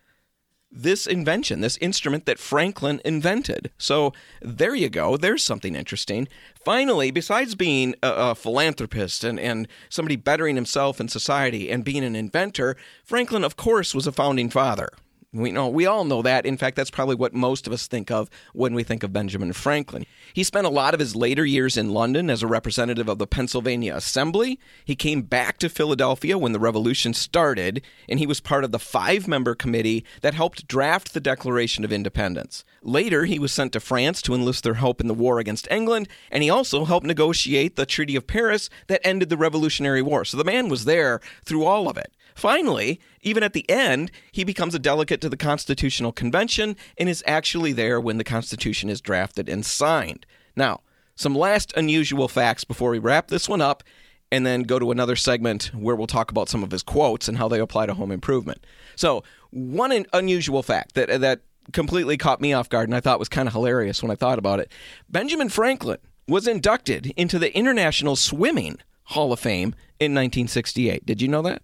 this 0.72 1.06
invention, 1.06 1.60
this 1.60 1.76
instrument 1.78 2.24
that 2.26 2.38
Franklin 2.38 3.00
invented. 3.04 3.70
So 3.76 4.12
there 4.40 4.74
you 4.74 4.88
go. 4.88 5.16
There's 5.16 5.44
something 5.44 5.76
interesting. 5.76 6.28
Finally, 6.64 7.10
besides 7.10 7.54
being 7.54 7.94
a, 8.02 8.30
a, 8.30 8.34
philanthropist 8.34 9.22
and, 9.22 9.38
and 9.38 9.68
somebody 9.90 10.16
bettering 10.16 10.56
himself 10.56 10.98
and 10.98 11.10
society 11.10 11.70
and 11.70 11.84
being 11.84 12.04
an 12.04 12.16
inventor, 12.16 12.76
Franklin, 13.04 13.44
of 13.44 13.56
course, 13.56 13.94
was 13.94 14.06
a 14.06 14.12
founding 14.12 14.48
father. 14.48 14.88
We 15.34 15.50
know 15.50 15.68
we 15.68 15.86
all 15.86 16.04
know 16.04 16.20
that. 16.20 16.44
In 16.44 16.58
fact, 16.58 16.76
that's 16.76 16.90
probably 16.90 17.14
what 17.14 17.32
most 17.32 17.66
of 17.66 17.72
us 17.72 17.86
think 17.86 18.10
of 18.10 18.28
when 18.52 18.74
we 18.74 18.82
think 18.82 19.02
of 19.02 19.14
Benjamin 19.14 19.54
Franklin. 19.54 20.04
He 20.34 20.44
spent 20.44 20.66
a 20.66 20.70
lot 20.70 20.92
of 20.92 21.00
his 21.00 21.16
later 21.16 21.46
years 21.46 21.78
in 21.78 21.94
London 21.94 22.28
as 22.28 22.42
a 22.42 22.46
representative 22.46 23.08
of 23.08 23.16
the 23.16 23.26
Pennsylvania 23.26 23.96
Assembly. 23.96 24.60
He 24.84 24.94
came 24.94 25.22
back 25.22 25.56
to 25.58 25.70
Philadelphia 25.70 26.36
when 26.36 26.52
the 26.52 26.60
revolution 26.60 27.14
started, 27.14 27.80
and 28.10 28.18
he 28.18 28.26
was 28.26 28.40
part 28.40 28.62
of 28.62 28.72
the 28.72 28.78
five-member 28.78 29.54
committee 29.54 30.04
that 30.20 30.34
helped 30.34 30.68
draft 30.68 31.14
the 31.14 31.20
Declaration 31.20 31.82
of 31.82 31.92
Independence. 31.92 32.62
Later, 32.82 33.24
he 33.24 33.38
was 33.38 33.52
sent 33.52 33.72
to 33.72 33.80
France 33.80 34.20
to 34.22 34.34
enlist 34.34 34.64
their 34.64 34.74
help 34.74 35.00
in 35.00 35.08
the 35.08 35.14
war 35.14 35.38
against 35.38 35.70
England, 35.70 36.08
and 36.30 36.42
he 36.42 36.50
also 36.50 36.84
helped 36.84 37.06
negotiate 37.06 37.76
the 37.76 37.86
Treaty 37.86 38.16
of 38.16 38.26
Paris 38.26 38.68
that 38.88 39.00
ended 39.02 39.30
the 39.30 39.38
Revolutionary 39.38 40.02
War. 40.02 40.26
So 40.26 40.36
the 40.36 40.44
man 40.44 40.68
was 40.68 40.84
there 40.84 41.20
through 41.42 41.64
all 41.64 41.88
of 41.88 41.96
it. 41.96 42.12
Finally, 42.34 42.98
even 43.20 43.42
at 43.42 43.52
the 43.52 43.68
end, 43.68 44.10
he 44.32 44.42
becomes 44.42 44.74
a 44.74 44.78
delegate 44.78 45.20
to 45.22 45.28
the 45.28 45.36
Constitutional 45.36 46.12
Convention 46.12 46.76
and 46.98 47.08
is 47.08 47.24
actually 47.26 47.72
there 47.72 48.00
when 48.00 48.18
the 48.18 48.24
Constitution 48.24 48.90
is 48.90 49.00
drafted 49.00 49.48
and 49.48 49.64
signed. 49.64 50.26
Now, 50.54 50.80
some 51.14 51.34
last 51.34 51.72
unusual 51.76 52.28
facts 52.28 52.64
before 52.64 52.90
we 52.90 52.98
wrap 52.98 53.28
this 53.28 53.48
one 53.48 53.60
up 53.60 53.82
and 54.30 54.46
then 54.46 54.62
go 54.62 54.78
to 54.78 54.90
another 54.90 55.16
segment 55.16 55.70
where 55.74 55.94
we'll 55.94 56.06
talk 56.06 56.30
about 56.30 56.48
some 56.48 56.62
of 56.62 56.70
his 56.70 56.82
quotes 56.82 57.28
and 57.28 57.38
how 57.38 57.48
they 57.48 57.60
apply 57.60 57.86
to 57.86 57.94
home 57.94 58.10
improvement. 58.10 58.64
So, 58.96 59.24
one 59.50 60.06
unusual 60.12 60.62
fact 60.62 60.94
that 60.94 61.20
that 61.20 61.40
completely 61.72 62.16
caught 62.16 62.40
me 62.40 62.52
off 62.52 62.68
guard 62.68 62.88
and 62.88 62.96
I 62.96 63.00
thought 63.00 63.18
was 63.18 63.28
kind 63.28 63.46
of 63.46 63.52
hilarious 63.52 64.02
when 64.02 64.10
I 64.10 64.16
thought 64.16 64.38
about 64.38 64.58
it. 64.58 64.72
Benjamin 65.08 65.48
Franklin 65.48 65.98
was 66.26 66.48
inducted 66.48 67.12
into 67.16 67.38
the 67.38 67.54
International 67.56 68.16
Swimming 68.16 68.78
Hall 69.04 69.32
of 69.32 69.40
Fame 69.40 69.74
in 70.00 70.12
1968. 70.12 71.04
Did 71.04 71.20
you 71.20 71.28
know 71.28 71.42
that? 71.42 71.62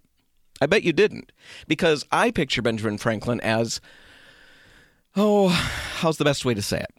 I 0.61 0.65
bet 0.65 0.83
you 0.83 0.93
didn't, 0.93 1.31
because 1.67 2.05
I 2.11 2.31
picture 2.31 2.61
Benjamin 2.61 2.97
Franklin 2.97 3.39
as, 3.41 3.79
oh, 5.15 5.47
how's 5.47 6.17
the 6.17 6.25
best 6.25 6.45
way 6.45 6.53
to 6.53 6.61
say 6.61 6.79
it? 6.79 6.93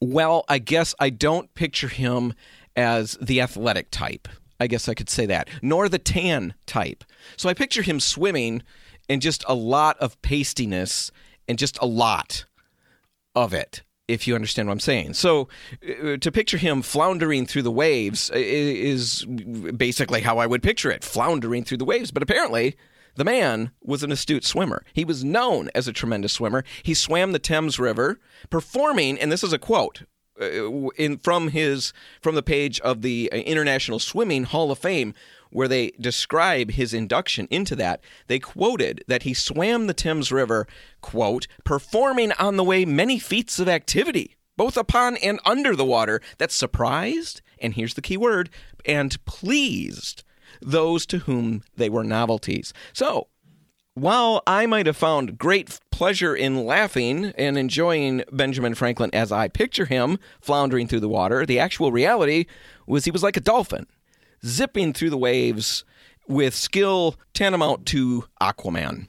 Well, 0.00 0.44
I 0.48 0.58
guess 0.58 0.94
I 0.98 1.10
don't 1.10 1.52
picture 1.54 1.88
him 1.88 2.34
as 2.76 3.18
the 3.20 3.40
athletic 3.40 3.90
type. 3.90 4.28
I 4.60 4.66
guess 4.66 4.88
I 4.88 4.94
could 4.94 5.10
say 5.10 5.26
that, 5.26 5.48
nor 5.62 5.88
the 5.88 5.98
tan 5.98 6.54
type. 6.66 7.04
So 7.36 7.48
I 7.48 7.54
picture 7.54 7.82
him 7.82 7.98
swimming 8.00 8.62
and 9.08 9.20
just 9.20 9.44
a 9.48 9.54
lot 9.54 9.98
of 9.98 10.20
pastiness 10.22 11.10
and 11.48 11.58
just 11.58 11.78
a 11.80 11.86
lot 11.86 12.44
of 13.34 13.52
it 13.52 13.82
if 14.08 14.26
you 14.26 14.34
understand 14.34 14.68
what 14.68 14.72
I'm 14.72 14.80
saying. 14.80 15.14
So, 15.14 15.48
uh, 15.82 16.16
to 16.18 16.32
picture 16.32 16.58
him 16.58 16.82
floundering 16.82 17.46
through 17.46 17.62
the 17.62 17.70
waves 17.70 18.30
is 18.30 19.24
basically 19.24 20.20
how 20.20 20.38
I 20.38 20.46
would 20.46 20.62
picture 20.62 20.90
it 20.90 21.04
floundering 21.04 21.64
through 21.64 21.78
the 21.78 21.84
waves. 21.84 22.10
But 22.10 22.22
apparently, 22.22 22.76
the 23.16 23.24
man 23.24 23.70
was 23.82 24.02
an 24.02 24.12
astute 24.12 24.44
swimmer. 24.44 24.84
He 24.92 25.04
was 25.04 25.24
known 25.24 25.70
as 25.74 25.88
a 25.88 25.92
tremendous 25.92 26.32
swimmer. 26.32 26.64
He 26.82 26.94
swam 26.94 27.32
the 27.32 27.38
Thames 27.38 27.78
River, 27.78 28.20
performing, 28.50 29.18
and 29.18 29.30
this 29.30 29.44
is 29.44 29.52
a 29.52 29.58
quote. 29.58 30.02
Uh, 30.40 30.88
in 30.96 31.16
from 31.18 31.46
his 31.50 31.92
from 32.20 32.34
the 32.34 32.42
page 32.42 32.80
of 32.80 33.02
the 33.02 33.30
International 33.32 34.00
Swimming 34.00 34.42
Hall 34.42 34.72
of 34.72 34.80
Fame, 34.80 35.14
where 35.54 35.68
they 35.68 35.92
describe 36.00 36.72
his 36.72 36.92
induction 36.92 37.46
into 37.48 37.76
that, 37.76 38.02
they 38.26 38.40
quoted 38.40 39.04
that 39.06 39.22
he 39.22 39.32
swam 39.32 39.86
the 39.86 39.94
Thames 39.94 40.32
River, 40.32 40.66
quote, 41.00 41.46
performing 41.62 42.32
on 42.32 42.56
the 42.56 42.64
way 42.64 42.84
many 42.84 43.20
feats 43.20 43.60
of 43.60 43.68
activity, 43.68 44.34
both 44.56 44.76
upon 44.76 45.16
and 45.18 45.38
under 45.46 45.76
the 45.76 45.84
water, 45.84 46.20
that 46.38 46.50
surprised, 46.50 47.40
and 47.60 47.74
here's 47.74 47.94
the 47.94 48.02
key 48.02 48.16
word, 48.16 48.50
and 48.84 49.24
pleased 49.26 50.24
those 50.60 51.06
to 51.06 51.18
whom 51.18 51.62
they 51.76 51.88
were 51.88 52.02
novelties. 52.02 52.72
So, 52.92 53.28
while 53.94 54.42
I 54.48 54.66
might 54.66 54.86
have 54.86 54.96
found 54.96 55.38
great 55.38 55.78
pleasure 55.92 56.34
in 56.34 56.66
laughing 56.66 57.26
and 57.38 57.56
enjoying 57.56 58.24
Benjamin 58.32 58.74
Franklin 58.74 59.10
as 59.12 59.30
I 59.30 59.46
picture 59.46 59.84
him 59.84 60.18
floundering 60.40 60.88
through 60.88 60.98
the 60.98 61.08
water, 61.08 61.46
the 61.46 61.60
actual 61.60 61.92
reality 61.92 62.46
was 62.88 63.04
he 63.04 63.12
was 63.12 63.22
like 63.22 63.36
a 63.36 63.40
dolphin 63.40 63.86
zipping 64.44 64.92
through 64.92 65.10
the 65.10 65.18
waves 65.18 65.84
with 66.26 66.54
skill 66.54 67.16
tantamount 67.32 67.86
to 67.86 68.24
Aquaman. 68.40 69.08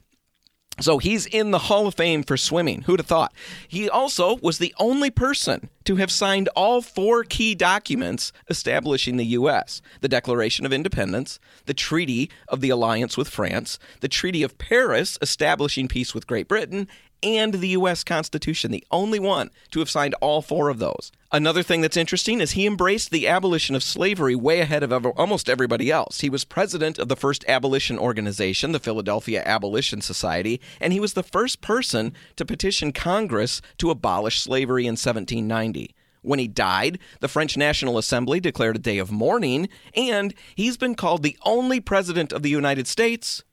So 0.78 0.98
he's 0.98 1.24
in 1.24 1.52
the 1.52 1.58
Hall 1.58 1.86
of 1.86 1.94
Fame 1.94 2.22
for 2.22 2.36
swimming. 2.36 2.82
Who'd 2.82 3.00
have 3.00 3.06
thought? 3.06 3.32
He 3.66 3.88
also 3.88 4.36
was 4.42 4.58
the 4.58 4.74
only 4.78 5.10
person 5.10 5.70
to 5.84 5.96
have 5.96 6.10
signed 6.10 6.50
all 6.54 6.82
four 6.82 7.24
key 7.24 7.54
documents 7.54 8.30
establishing 8.50 9.16
the 9.16 9.24
U.S. 9.24 9.80
the 10.02 10.08
Declaration 10.08 10.66
of 10.66 10.74
Independence, 10.74 11.38
the 11.64 11.72
Treaty 11.72 12.30
of 12.48 12.60
the 12.60 12.68
Alliance 12.68 13.16
with 13.16 13.28
France, 13.28 13.78
the 14.00 14.08
Treaty 14.08 14.42
of 14.42 14.58
Paris 14.58 15.16
establishing 15.22 15.88
peace 15.88 16.12
with 16.12 16.26
Great 16.26 16.46
Britain, 16.46 16.88
and 17.22 17.54
the 17.54 17.68
U.S. 17.68 18.04
Constitution, 18.04 18.70
the 18.70 18.86
only 18.90 19.18
one 19.18 19.50
to 19.70 19.80
have 19.80 19.90
signed 19.90 20.14
all 20.20 20.42
four 20.42 20.68
of 20.68 20.78
those. 20.78 21.12
Another 21.32 21.62
thing 21.62 21.80
that's 21.80 21.96
interesting 21.96 22.40
is 22.40 22.52
he 22.52 22.66
embraced 22.66 23.10
the 23.10 23.26
abolition 23.26 23.74
of 23.74 23.82
slavery 23.82 24.34
way 24.34 24.60
ahead 24.60 24.82
of 24.82 24.92
ever, 24.92 25.10
almost 25.10 25.48
everybody 25.48 25.90
else. 25.90 26.20
He 26.20 26.30
was 26.30 26.44
president 26.44 26.98
of 26.98 27.08
the 27.08 27.16
first 27.16 27.44
abolition 27.48 27.98
organization, 27.98 28.72
the 28.72 28.78
Philadelphia 28.78 29.42
Abolition 29.44 30.00
Society, 30.00 30.60
and 30.80 30.92
he 30.92 31.00
was 31.00 31.14
the 31.14 31.22
first 31.22 31.60
person 31.60 32.14
to 32.36 32.44
petition 32.44 32.92
Congress 32.92 33.60
to 33.78 33.90
abolish 33.90 34.40
slavery 34.40 34.84
in 34.84 34.92
1790. 34.92 35.94
When 36.22 36.38
he 36.40 36.48
died, 36.48 36.98
the 37.20 37.28
French 37.28 37.56
National 37.56 37.98
Assembly 37.98 38.40
declared 38.40 38.74
a 38.74 38.80
day 38.80 38.98
of 38.98 39.12
mourning, 39.12 39.68
and 39.94 40.34
he's 40.56 40.76
been 40.76 40.96
called 40.96 41.22
the 41.22 41.38
only 41.44 41.78
president 41.80 42.32
of 42.32 42.42
the 42.42 42.50
United 42.50 42.88
States 42.88 43.44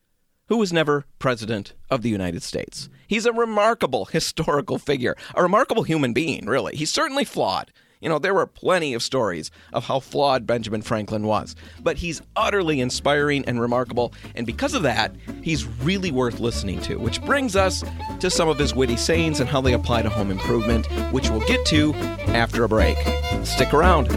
who 0.54 0.58
was 0.58 0.72
never 0.72 1.04
president 1.18 1.74
of 1.90 2.04
the 2.04 2.12
United 2.12 2.44
States. 2.44 2.88
He's 3.08 3.26
a 3.26 3.34
remarkable 3.34 4.06
historical 4.12 4.78
figure, 4.78 5.16
a 5.34 5.42
remarkable 5.42 5.82
human 5.82 6.14
being, 6.14 6.46
really. 6.46 6.76
He's 6.76 6.92
certainly 6.92 7.26
flawed. 7.26 7.72
You 8.02 8.10
know, 8.10 8.20
there 8.20 8.36
were 8.36 8.46
plenty 8.46 8.94
of 8.94 9.02
stories 9.02 9.50
of 9.74 9.86
how 9.86 10.00
flawed 10.00 10.46
Benjamin 10.46 10.84
Franklin 10.84 11.26
was, 11.26 11.56
but 11.82 11.98
he's 11.98 12.22
utterly 12.36 12.82
inspiring 12.82 13.44
and 13.46 13.60
remarkable, 13.60 14.14
and 14.36 14.46
because 14.46 14.76
of 14.76 14.84
that, 14.84 15.16
he's 15.42 15.66
really 15.66 16.12
worth 16.12 16.40
listening 16.40 16.80
to, 16.82 16.98
which 16.98 17.20
brings 17.24 17.56
us 17.56 17.84
to 18.20 18.30
some 18.30 18.48
of 18.48 18.60
his 18.60 18.76
witty 18.76 18.96
sayings 18.96 19.40
and 19.40 19.50
how 19.50 19.60
they 19.60 19.74
apply 19.74 20.04
to 20.04 20.10
home 20.10 20.30
improvement, 20.30 20.86
which 21.12 21.32
we'll 21.32 21.48
get 21.48 21.66
to 21.66 21.96
after 22.28 22.64
a 22.64 22.70
break. 22.70 22.98
Stick 23.44 23.74
around. 23.74 24.08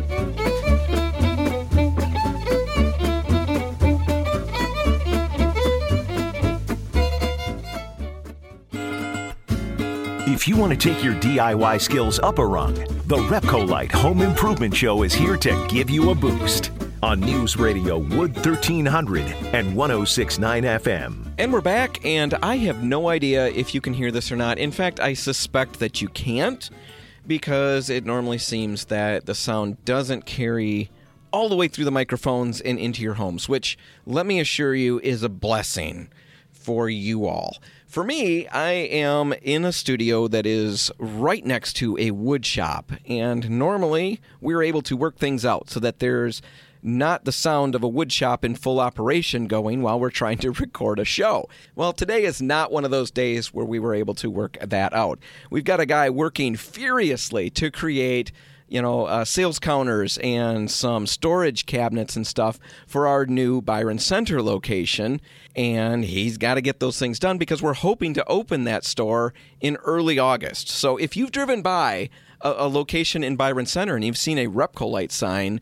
If 10.47 10.51
you 10.51 10.59
want 10.59 10.81
to 10.81 10.95
take 10.95 11.03
your 11.03 11.15
DIY 11.15 11.81
skills 11.81 12.21
up 12.21 12.39
a 12.39 12.47
rung, 12.47 12.75
the 13.09 13.17
Repcolite 13.17 13.91
Home 13.91 14.23
Improvement 14.23 14.77
Show 14.77 15.03
is 15.03 15.13
here 15.13 15.37
to 15.37 15.67
give 15.69 15.91
you 15.91 16.11
a 16.11 16.15
boost 16.15 16.71
on 17.03 17.19
News 17.19 17.57
Radio 17.57 17.99
Wood 17.99 18.37
1300 18.37 19.23
and 19.53 19.75
1069 19.75 20.63
FM. 20.63 21.33
And 21.37 21.53
we're 21.53 21.61
back, 21.61 21.99
and 22.05 22.35
I 22.35 22.59
have 22.59 22.85
no 22.85 23.09
idea 23.09 23.49
if 23.49 23.75
you 23.75 23.81
can 23.81 23.93
hear 23.93 24.13
this 24.13 24.31
or 24.31 24.37
not. 24.37 24.57
In 24.59 24.71
fact, 24.71 25.01
I 25.01 25.15
suspect 25.15 25.81
that 25.81 26.01
you 26.01 26.07
can't 26.11 26.71
because 27.27 27.91
it 27.91 28.07
normally 28.07 28.39
seems 28.39 28.85
that 28.85 29.27
the 29.27 29.35
sound 29.35 29.85
doesn't 29.85 30.27
carry 30.27 30.93
all 31.33 31.49
the 31.49 31.57
way 31.57 31.67
through 31.67 31.87
the 31.87 31.91
microphones 31.91 32.61
and 32.61 32.79
into 32.79 33.03
your 33.03 33.15
homes, 33.15 33.49
which, 33.49 33.77
let 34.07 34.27
me 34.27 34.39
assure 34.39 34.77
you, 34.77 35.01
is 35.01 35.25
a 35.25 35.29
blessing 35.29 36.09
for 36.67 36.91
you 36.91 37.27
all. 37.27 37.59
For 37.87 38.03
me, 38.03 38.49
I 38.49 38.73
am 38.73 39.33
in 39.35 39.65
a 39.65 39.71
studio 39.71 40.27
that 40.27 40.47
is 40.47 40.91
right 40.99 41.47
next 41.47 41.75
to 41.75 41.97
a 41.97 42.11
wood 42.11 42.45
shop, 42.45 42.91
and 43.09 43.49
normally 43.49 44.21
we're 44.41 44.65
able 44.65 44.83
to 44.83 44.97
work 44.97 45.17
things 45.17 45.45
out 45.45 45.71
so 45.71 45.79
that 45.79 46.01
there's 46.01 46.43
not 46.83 47.25
the 47.25 47.31
sound 47.31 47.77
of 47.77 47.85
a 47.85 47.89
wood 47.89 48.11
shop 48.11 48.45
in 48.45 48.57
full 48.57 48.81
operation 48.81 49.47
going 49.47 49.81
while 49.81 50.01
we're 50.01 50.11
trying 50.11 50.39
to 50.39 50.51
record 50.61 50.99
a 50.99 51.05
show. 51.05 51.49
Well, 51.77 51.93
today 51.93 52.25
is 52.25 52.43
not 52.43 52.73
one 52.73 52.85
of 52.85 52.91
those 52.91 53.13
days 53.13 53.55
where 53.55 53.65
we 53.65 53.79
were 53.79 53.95
able 53.95 54.15
to 54.15 54.29
work 54.29 54.59
that 54.61 54.93
out. 54.93 55.21
We've 55.51 55.63
got 55.63 55.79
a 55.79 55.87
guy 55.87 56.11
working 56.11 56.57
furiously 56.57 57.49
to 57.51 57.71
create 57.71 58.33
you 58.69 58.83
know, 58.83 59.07
uh, 59.07 59.25
sales 59.25 59.59
counters 59.59 60.19
and 60.19 60.71
some 60.71 61.07
storage 61.07 61.67
cabinets 61.67 62.17
and 62.17 62.27
stuff 62.27 62.59
for 62.87 63.07
our 63.07 63.25
new 63.25 63.61
Byron 63.63 63.99
Center 63.99 64.43
location. 64.43 65.21
And 65.55 66.05
he's 66.05 66.37
got 66.37 66.55
to 66.55 66.61
get 66.61 66.81
those 66.81 66.99
things 66.99 67.19
done 67.19 67.39
because 67.39 67.63
we're 67.63 67.75
hoping 67.75 68.13
to 68.15 68.27
open 68.27 68.65
that 68.65 68.85
store 68.85 69.33
in 69.61 69.77
early 69.85 70.19
August. 70.19 70.69
So 70.69 70.97
if 70.97 71.17
you've 71.17 71.33
driven 71.33 71.63
by 71.63 72.11
a, 72.41 72.55
a 72.59 72.69
location 72.69 73.23
in 73.23 73.37
Byron 73.37 73.67
Center 73.67 73.95
and 73.95 74.05
you've 74.05 74.19
seen 74.19 74.39
a 74.39 74.49
Repcolite 74.49 75.13
sign, 75.13 75.61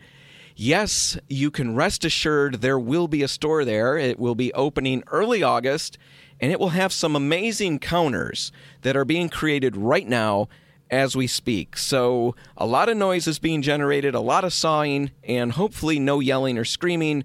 yes, 0.56 1.18
you 1.28 1.50
can 1.50 1.74
rest 1.74 2.04
assured 2.04 2.62
there 2.62 2.78
will 2.78 3.08
be 3.08 3.22
a 3.22 3.28
store 3.28 3.64
there. 3.66 3.98
It 3.98 4.18
will 4.18 4.34
be 4.34 4.52
opening 4.54 5.04
early 5.08 5.42
August 5.42 5.98
and 6.40 6.50
it 6.50 6.58
will 6.58 6.70
have 6.70 6.92
some 6.92 7.14
amazing 7.14 7.78
counters 7.78 8.50
that 8.82 8.96
are 8.96 9.04
being 9.04 9.28
created 9.28 9.76
right 9.76 10.08
now 10.08 10.48
as 10.90 11.16
we 11.16 11.26
speak. 11.26 11.76
So, 11.76 12.34
a 12.56 12.66
lot 12.66 12.88
of 12.88 12.96
noise 12.96 13.26
is 13.26 13.38
being 13.38 13.62
generated, 13.62 14.14
a 14.14 14.20
lot 14.20 14.44
of 14.44 14.52
sawing, 14.52 15.10
and 15.22 15.52
hopefully 15.52 15.98
no 15.98 16.20
yelling 16.20 16.58
or 16.58 16.64
screaming 16.64 17.24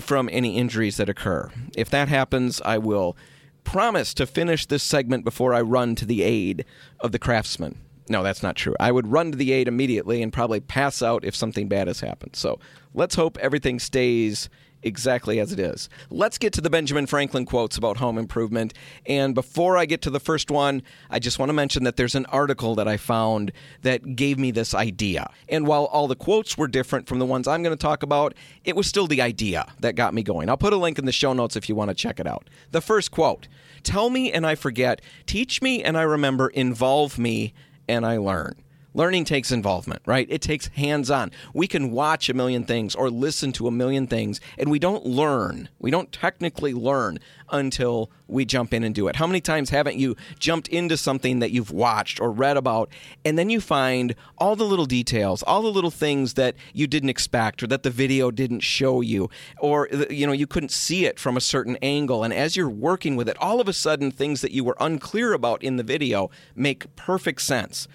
from 0.00 0.28
any 0.32 0.56
injuries 0.56 0.96
that 0.96 1.08
occur. 1.08 1.50
If 1.76 1.90
that 1.90 2.08
happens, 2.08 2.60
I 2.64 2.78
will 2.78 3.16
promise 3.64 4.14
to 4.14 4.26
finish 4.26 4.66
this 4.66 4.82
segment 4.82 5.24
before 5.24 5.54
I 5.54 5.60
run 5.60 5.94
to 5.96 6.06
the 6.06 6.22
aid 6.22 6.64
of 7.00 7.12
the 7.12 7.18
craftsman. 7.18 7.78
No, 8.08 8.22
that's 8.22 8.42
not 8.42 8.56
true. 8.56 8.74
I 8.78 8.92
would 8.92 9.06
run 9.06 9.32
to 9.32 9.38
the 9.38 9.52
aid 9.52 9.66
immediately 9.66 10.22
and 10.22 10.32
probably 10.32 10.60
pass 10.60 11.02
out 11.02 11.24
if 11.24 11.34
something 11.34 11.68
bad 11.68 11.86
has 11.86 12.00
happened. 12.00 12.36
So 12.36 12.58
let's 12.92 13.14
hope 13.14 13.38
everything 13.38 13.78
stays 13.78 14.50
exactly 14.84 15.40
as 15.40 15.52
it 15.52 15.58
is. 15.58 15.88
Let's 16.10 16.38
get 16.38 16.52
to 16.52 16.60
the 16.60 16.70
Benjamin 16.70 17.06
Franklin 17.06 17.46
quotes 17.46 17.76
about 17.76 17.96
home 17.96 18.18
improvement. 18.18 18.74
And 19.06 19.34
before 19.34 19.76
I 19.76 19.86
get 19.86 20.02
to 20.02 20.10
the 20.10 20.20
first 20.20 20.50
one, 20.50 20.82
I 21.10 21.18
just 21.18 21.38
want 21.38 21.48
to 21.48 21.54
mention 21.54 21.84
that 21.84 21.96
there's 21.96 22.14
an 22.14 22.26
article 22.26 22.74
that 22.76 22.86
I 22.86 22.96
found 22.96 23.50
that 23.82 24.14
gave 24.14 24.38
me 24.38 24.50
this 24.50 24.74
idea. 24.74 25.30
And 25.48 25.66
while 25.66 25.86
all 25.86 26.06
the 26.06 26.14
quotes 26.14 26.56
were 26.56 26.68
different 26.68 27.08
from 27.08 27.18
the 27.18 27.26
ones 27.26 27.48
I'm 27.48 27.62
going 27.62 27.76
to 27.76 27.82
talk 27.82 28.02
about, 28.02 28.34
it 28.64 28.76
was 28.76 28.86
still 28.86 29.06
the 29.06 29.22
idea 29.22 29.72
that 29.80 29.96
got 29.96 30.14
me 30.14 30.22
going. 30.22 30.48
I'll 30.48 30.56
put 30.56 30.72
a 30.72 30.76
link 30.76 30.98
in 30.98 31.06
the 31.06 31.12
show 31.12 31.32
notes 31.32 31.56
if 31.56 31.68
you 31.68 31.74
want 31.74 31.88
to 31.88 31.94
check 31.94 32.20
it 32.20 32.26
out. 32.26 32.48
The 32.70 32.80
first 32.80 33.10
quote 33.10 33.48
Tell 33.82 34.10
me 34.10 34.32
and 34.32 34.46
I 34.46 34.54
forget, 34.54 35.02
teach 35.26 35.60
me 35.60 35.82
and 35.82 35.98
I 35.98 36.02
remember, 36.02 36.48
involve 36.48 37.18
me 37.18 37.52
and 37.88 38.06
I 38.06 38.16
learn. 38.16 38.54
Learning 38.96 39.24
takes 39.24 39.50
involvement, 39.50 40.00
right? 40.06 40.28
It 40.30 40.40
takes 40.40 40.68
hands 40.68 41.10
on. 41.10 41.32
We 41.52 41.66
can 41.66 41.90
watch 41.90 42.28
a 42.28 42.34
million 42.34 42.62
things 42.64 42.94
or 42.94 43.10
listen 43.10 43.50
to 43.54 43.66
a 43.66 43.72
million 43.72 44.06
things, 44.06 44.40
and 44.56 44.70
we 44.70 44.78
don't 44.78 45.04
learn. 45.04 45.68
We 45.80 45.90
don't 45.90 46.12
technically 46.12 46.72
learn 46.72 47.18
until 47.50 48.12
we 48.28 48.44
jump 48.44 48.72
in 48.72 48.84
and 48.84 48.94
do 48.94 49.08
it. 49.08 49.16
How 49.16 49.26
many 49.26 49.40
times 49.40 49.70
haven't 49.70 49.96
you 49.96 50.14
jumped 50.38 50.68
into 50.68 50.96
something 50.96 51.40
that 51.40 51.50
you've 51.50 51.72
watched 51.72 52.20
or 52.20 52.30
read 52.30 52.56
about, 52.56 52.88
and 53.24 53.36
then 53.36 53.50
you 53.50 53.60
find 53.60 54.14
all 54.38 54.54
the 54.54 54.64
little 54.64 54.86
details, 54.86 55.42
all 55.42 55.62
the 55.62 55.72
little 55.72 55.90
things 55.90 56.34
that 56.34 56.54
you 56.72 56.86
didn't 56.86 57.10
expect 57.10 57.64
or 57.64 57.66
that 57.66 57.82
the 57.82 57.90
video 57.90 58.30
didn't 58.30 58.60
show 58.60 59.00
you, 59.00 59.28
or 59.58 59.88
you 60.08 60.24
know 60.24 60.32
you 60.32 60.46
couldn't 60.46 60.70
see 60.70 61.04
it 61.04 61.18
from 61.18 61.36
a 61.36 61.40
certain 61.40 61.76
angle, 61.82 62.22
and 62.22 62.32
as 62.32 62.54
you're 62.54 62.70
working 62.70 63.16
with 63.16 63.28
it, 63.28 63.36
all 63.38 63.60
of 63.60 63.66
a 63.66 63.72
sudden 63.72 64.12
things 64.12 64.40
that 64.40 64.52
you 64.52 64.62
were 64.62 64.76
unclear 64.78 65.32
about 65.32 65.64
in 65.64 65.78
the 65.78 65.82
video 65.82 66.30
make 66.54 66.94
perfect 66.94 67.42
sense 67.42 67.88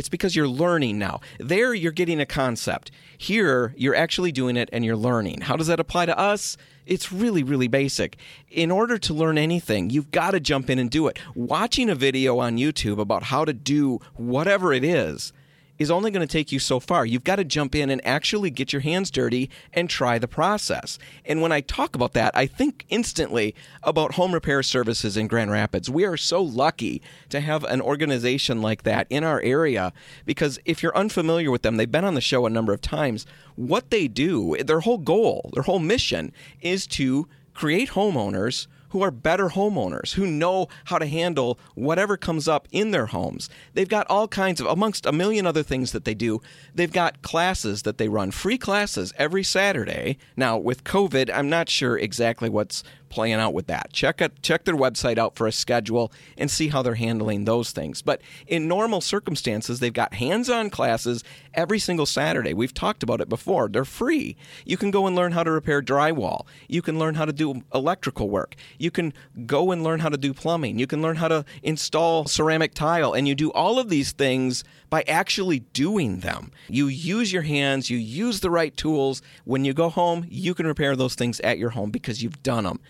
it's 0.00 0.08
because 0.08 0.34
you're 0.34 0.48
learning 0.48 0.98
now. 0.98 1.20
There, 1.38 1.74
you're 1.74 1.92
getting 1.92 2.22
a 2.22 2.24
concept. 2.24 2.90
Here, 3.18 3.74
you're 3.76 3.94
actually 3.94 4.32
doing 4.32 4.56
it 4.56 4.70
and 4.72 4.82
you're 4.82 4.96
learning. 4.96 5.42
How 5.42 5.56
does 5.56 5.66
that 5.66 5.78
apply 5.78 6.06
to 6.06 6.18
us? 6.18 6.56
It's 6.86 7.12
really, 7.12 7.42
really 7.42 7.68
basic. 7.68 8.16
In 8.48 8.70
order 8.70 8.96
to 8.96 9.12
learn 9.12 9.36
anything, 9.36 9.90
you've 9.90 10.10
got 10.10 10.30
to 10.30 10.40
jump 10.40 10.70
in 10.70 10.78
and 10.78 10.90
do 10.90 11.06
it. 11.06 11.18
Watching 11.34 11.90
a 11.90 11.94
video 11.94 12.38
on 12.38 12.56
YouTube 12.56 12.98
about 12.98 13.24
how 13.24 13.44
to 13.44 13.52
do 13.52 14.00
whatever 14.14 14.72
it 14.72 14.84
is 14.84 15.34
is 15.80 15.90
only 15.90 16.10
going 16.10 16.24
to 16.24 16.30
take 16.30 16.52
you 16.52 16.58
so 16.58 16.78
far. 16.78 17.06
You've 17.06 17.24
got 17.24 17.36
to 17.36 17.44
jump 17.44 17.74
in 17.74 17.88
and 17.88 18.06
actually 18.06 18.50
get 18.50 18.70
your 18.70 18.82
hands 18.82 19.10
dirty 19.10 19.48
and 19.72 19.88
try 19.88 20.18
the 20.18 20.28
process. 20.28 20.98
And 21.24 21.40
when 21.40 21.52
I 21.52 21.62
talk 21.62 21.96
about 21.96 22.12
that, 22.12 22.36
I 22.36 22.46
think 22.46 22.84
instantly 22.90 23.54
about 23.82 24.14
home 24.14 24.32
repair 24.32 24.62
services 24.62 25.16
in 25.16 25.26
Grand 25.26 25.50
Rapids. 25.50 25.88
We 25.88 26.04
are 26.04 26.18
so 26.18 26.42
lucky 26.42 27.00
to 27.30 27.40
have 27.40 27.64
an 27.64 27.80
organization 27.80 28.60
like 28.60 28.82
that 28.82 29.06
in 29.08 29.24
our 29.24 29.40
area 29.40 29.94
because 30.26 30.58
if 30.66 30.82
you're 30.82 30.96
unfamiliar 30.96 31.50
with 31.50 31.62
them, 31.62 31.78
they've 31.78 31.90
been 31.90 32.04
on 32.04 32.14
the 32.14 32.20
show 32.20 32.44
a 32.44 32.50
number 32.50 32.74
of 32.74 32.82
times. 32.82 33.24
What 33.56 33.88
they 33.88 34.06
do, 34.06 34.56
their 34.62 34.80
whole 34.80 34.98
goal, 34.98 35.48
their 35.54 35.62
whole 35.62 35.78
mission 35.78 36.32
is 36.60 36.86
to 36.88 37.26
create 37.54 37.90
homeowners 37.90 38.66
who 38.90 39.02
are 39.02 39.10
better 39.10 39.48
homeowners, 39.48 40.14
who 40.14 40.26
know 40.26 40.68
how 40.84 40.98
to 40.98 41.06
handle 41.06 41.58
whatever 41.74 42.16
comes 42.16 42.46
up 42.46 42.68
in 42.70 42.90
their 42.90 43.06
homes. 43.06 43.48
They've 43.74 43.88
got 43.88 44.06
all 44.08 44.28
kinds 44.28 44.60
of, 44.60 44.66
amongst 44.66 45.06
a 45.06 45.12
million 45.12 45.46
other 45.46 45.62
things 45.62 45.92
that 45.92 46.04
they 46.04 46.14
do, 46.14 46.40
they've 46.74 46.92
got 46.92 47.22
classes 47.22 47.82
that 47.82 47.98
they 47.98 48.08
run, 48.08 48.30
free 48.30 48.58
classes 48.58 49.12
every 49.16 49.42
Saturday. 49.42 50.18
Now, 50.36 50.58
with 50.58 50.84
COVID, 50.84 51.30
I'm 51.32 51.48
not 51.48 51.68
sure 51.68 51.98
exactly 51.98 52.48
what's 52.48 52.84
playing 53.10 53.34
out 53.34 53.52
with 53.52 53.66
that. 53.66 53.92
Check 53.92 54.22
it, 54.22 54.40
check 54.40 54.64
their 54.64 54.76
website 54.76 55.18
out 55.18 55.34
for 55.34 55.46
a 55.46 55.52
schedule 55.52 56.10
and 56.38 56.50
see 56.50 56.68
how 56.68 56.80
they're 56.82 56.94
handling 56.94 57.44
those 57.44 57.72
things. 57.72 58.00
But 58.00 58.22
in 58.46 58.68
normal 58.68 59.00
circumstances, 59.00 59.80
they've 59.80 59.92
got 59.92 60.14
hands-on 60.14 60.70
classes 60.70 61.22
every 61.52 61.78
single 61.78 62.06
Saturday. 62.06 62.54
We've 62.54 62.72
talked 62.72 63.02
about 63.02 63.20
it 63.20 63.28
before. 63.28 63.68
They're 63.68 63.84
free. 63.84 64.36
You 64.64 64.76
can 64.76 64.90
go 64.90 65.06
and 65.06 65.14
learn 65.14 65.32
how 65.32 65.42
to 65.42 65.50
repair 65.50 65.82
drywall. 65.82 66.46
You 66.68 66.80
can 66.80 66.98
learn 66.98 67.16
how 67.16 67.24
to 67.24 67.32
do 67.32 67.62
electrical 67.74 68.30
work. 68.30 68.54
You 68.78 68.90
can 68.90 69.12
go 69.44 69.72
and 69.72 69.82
learn 69.82 70.00
how 70.00 70.08
to 70.08 70.16
do 70.16 70.32
plumbing. 70.32 70.78
You 70.78 70.86
can 70.86 71.02
learn 71.02 71.16
how 71.16 71.28
to 71.28 71.44
install 71.62 72.24
ceramic 72.26 72.74
tile 72.74 73.12
and 73.12 73.26
you 73.26 73.34
do 73.34 73.50
all 73.52 73.78
of 73.78 73.88
these 73.88 74.12
things 74.12 74.64
by 74.88 75.02
actually 75.06 75.60
doing 75.60 76.20
them. 76.20 76.52
You 76.68 76.86
use 76.86 77.32
your 77.32 77.42
hands, 77.42 77.90
you 77.90 77.98
use 77.98 78.40
the 78.40 78.50
right 78.50 78.76
tools. 78.76 79.22
When 79.44 79.64
you 79.64 79.74
go 79.74 79.88
home, 79.88 80.26
you 80.28 80.54
can 80.54 80.66
repair 80.66 80.96
those 80.96 81.14
things 81.14 81.40
at 81.40 81.58
your 81.58 81.70
home 81.70 81.90
because 81.90 82.22
you've 82.22 82.42
done 82.42 82.64
them 82.64 82.80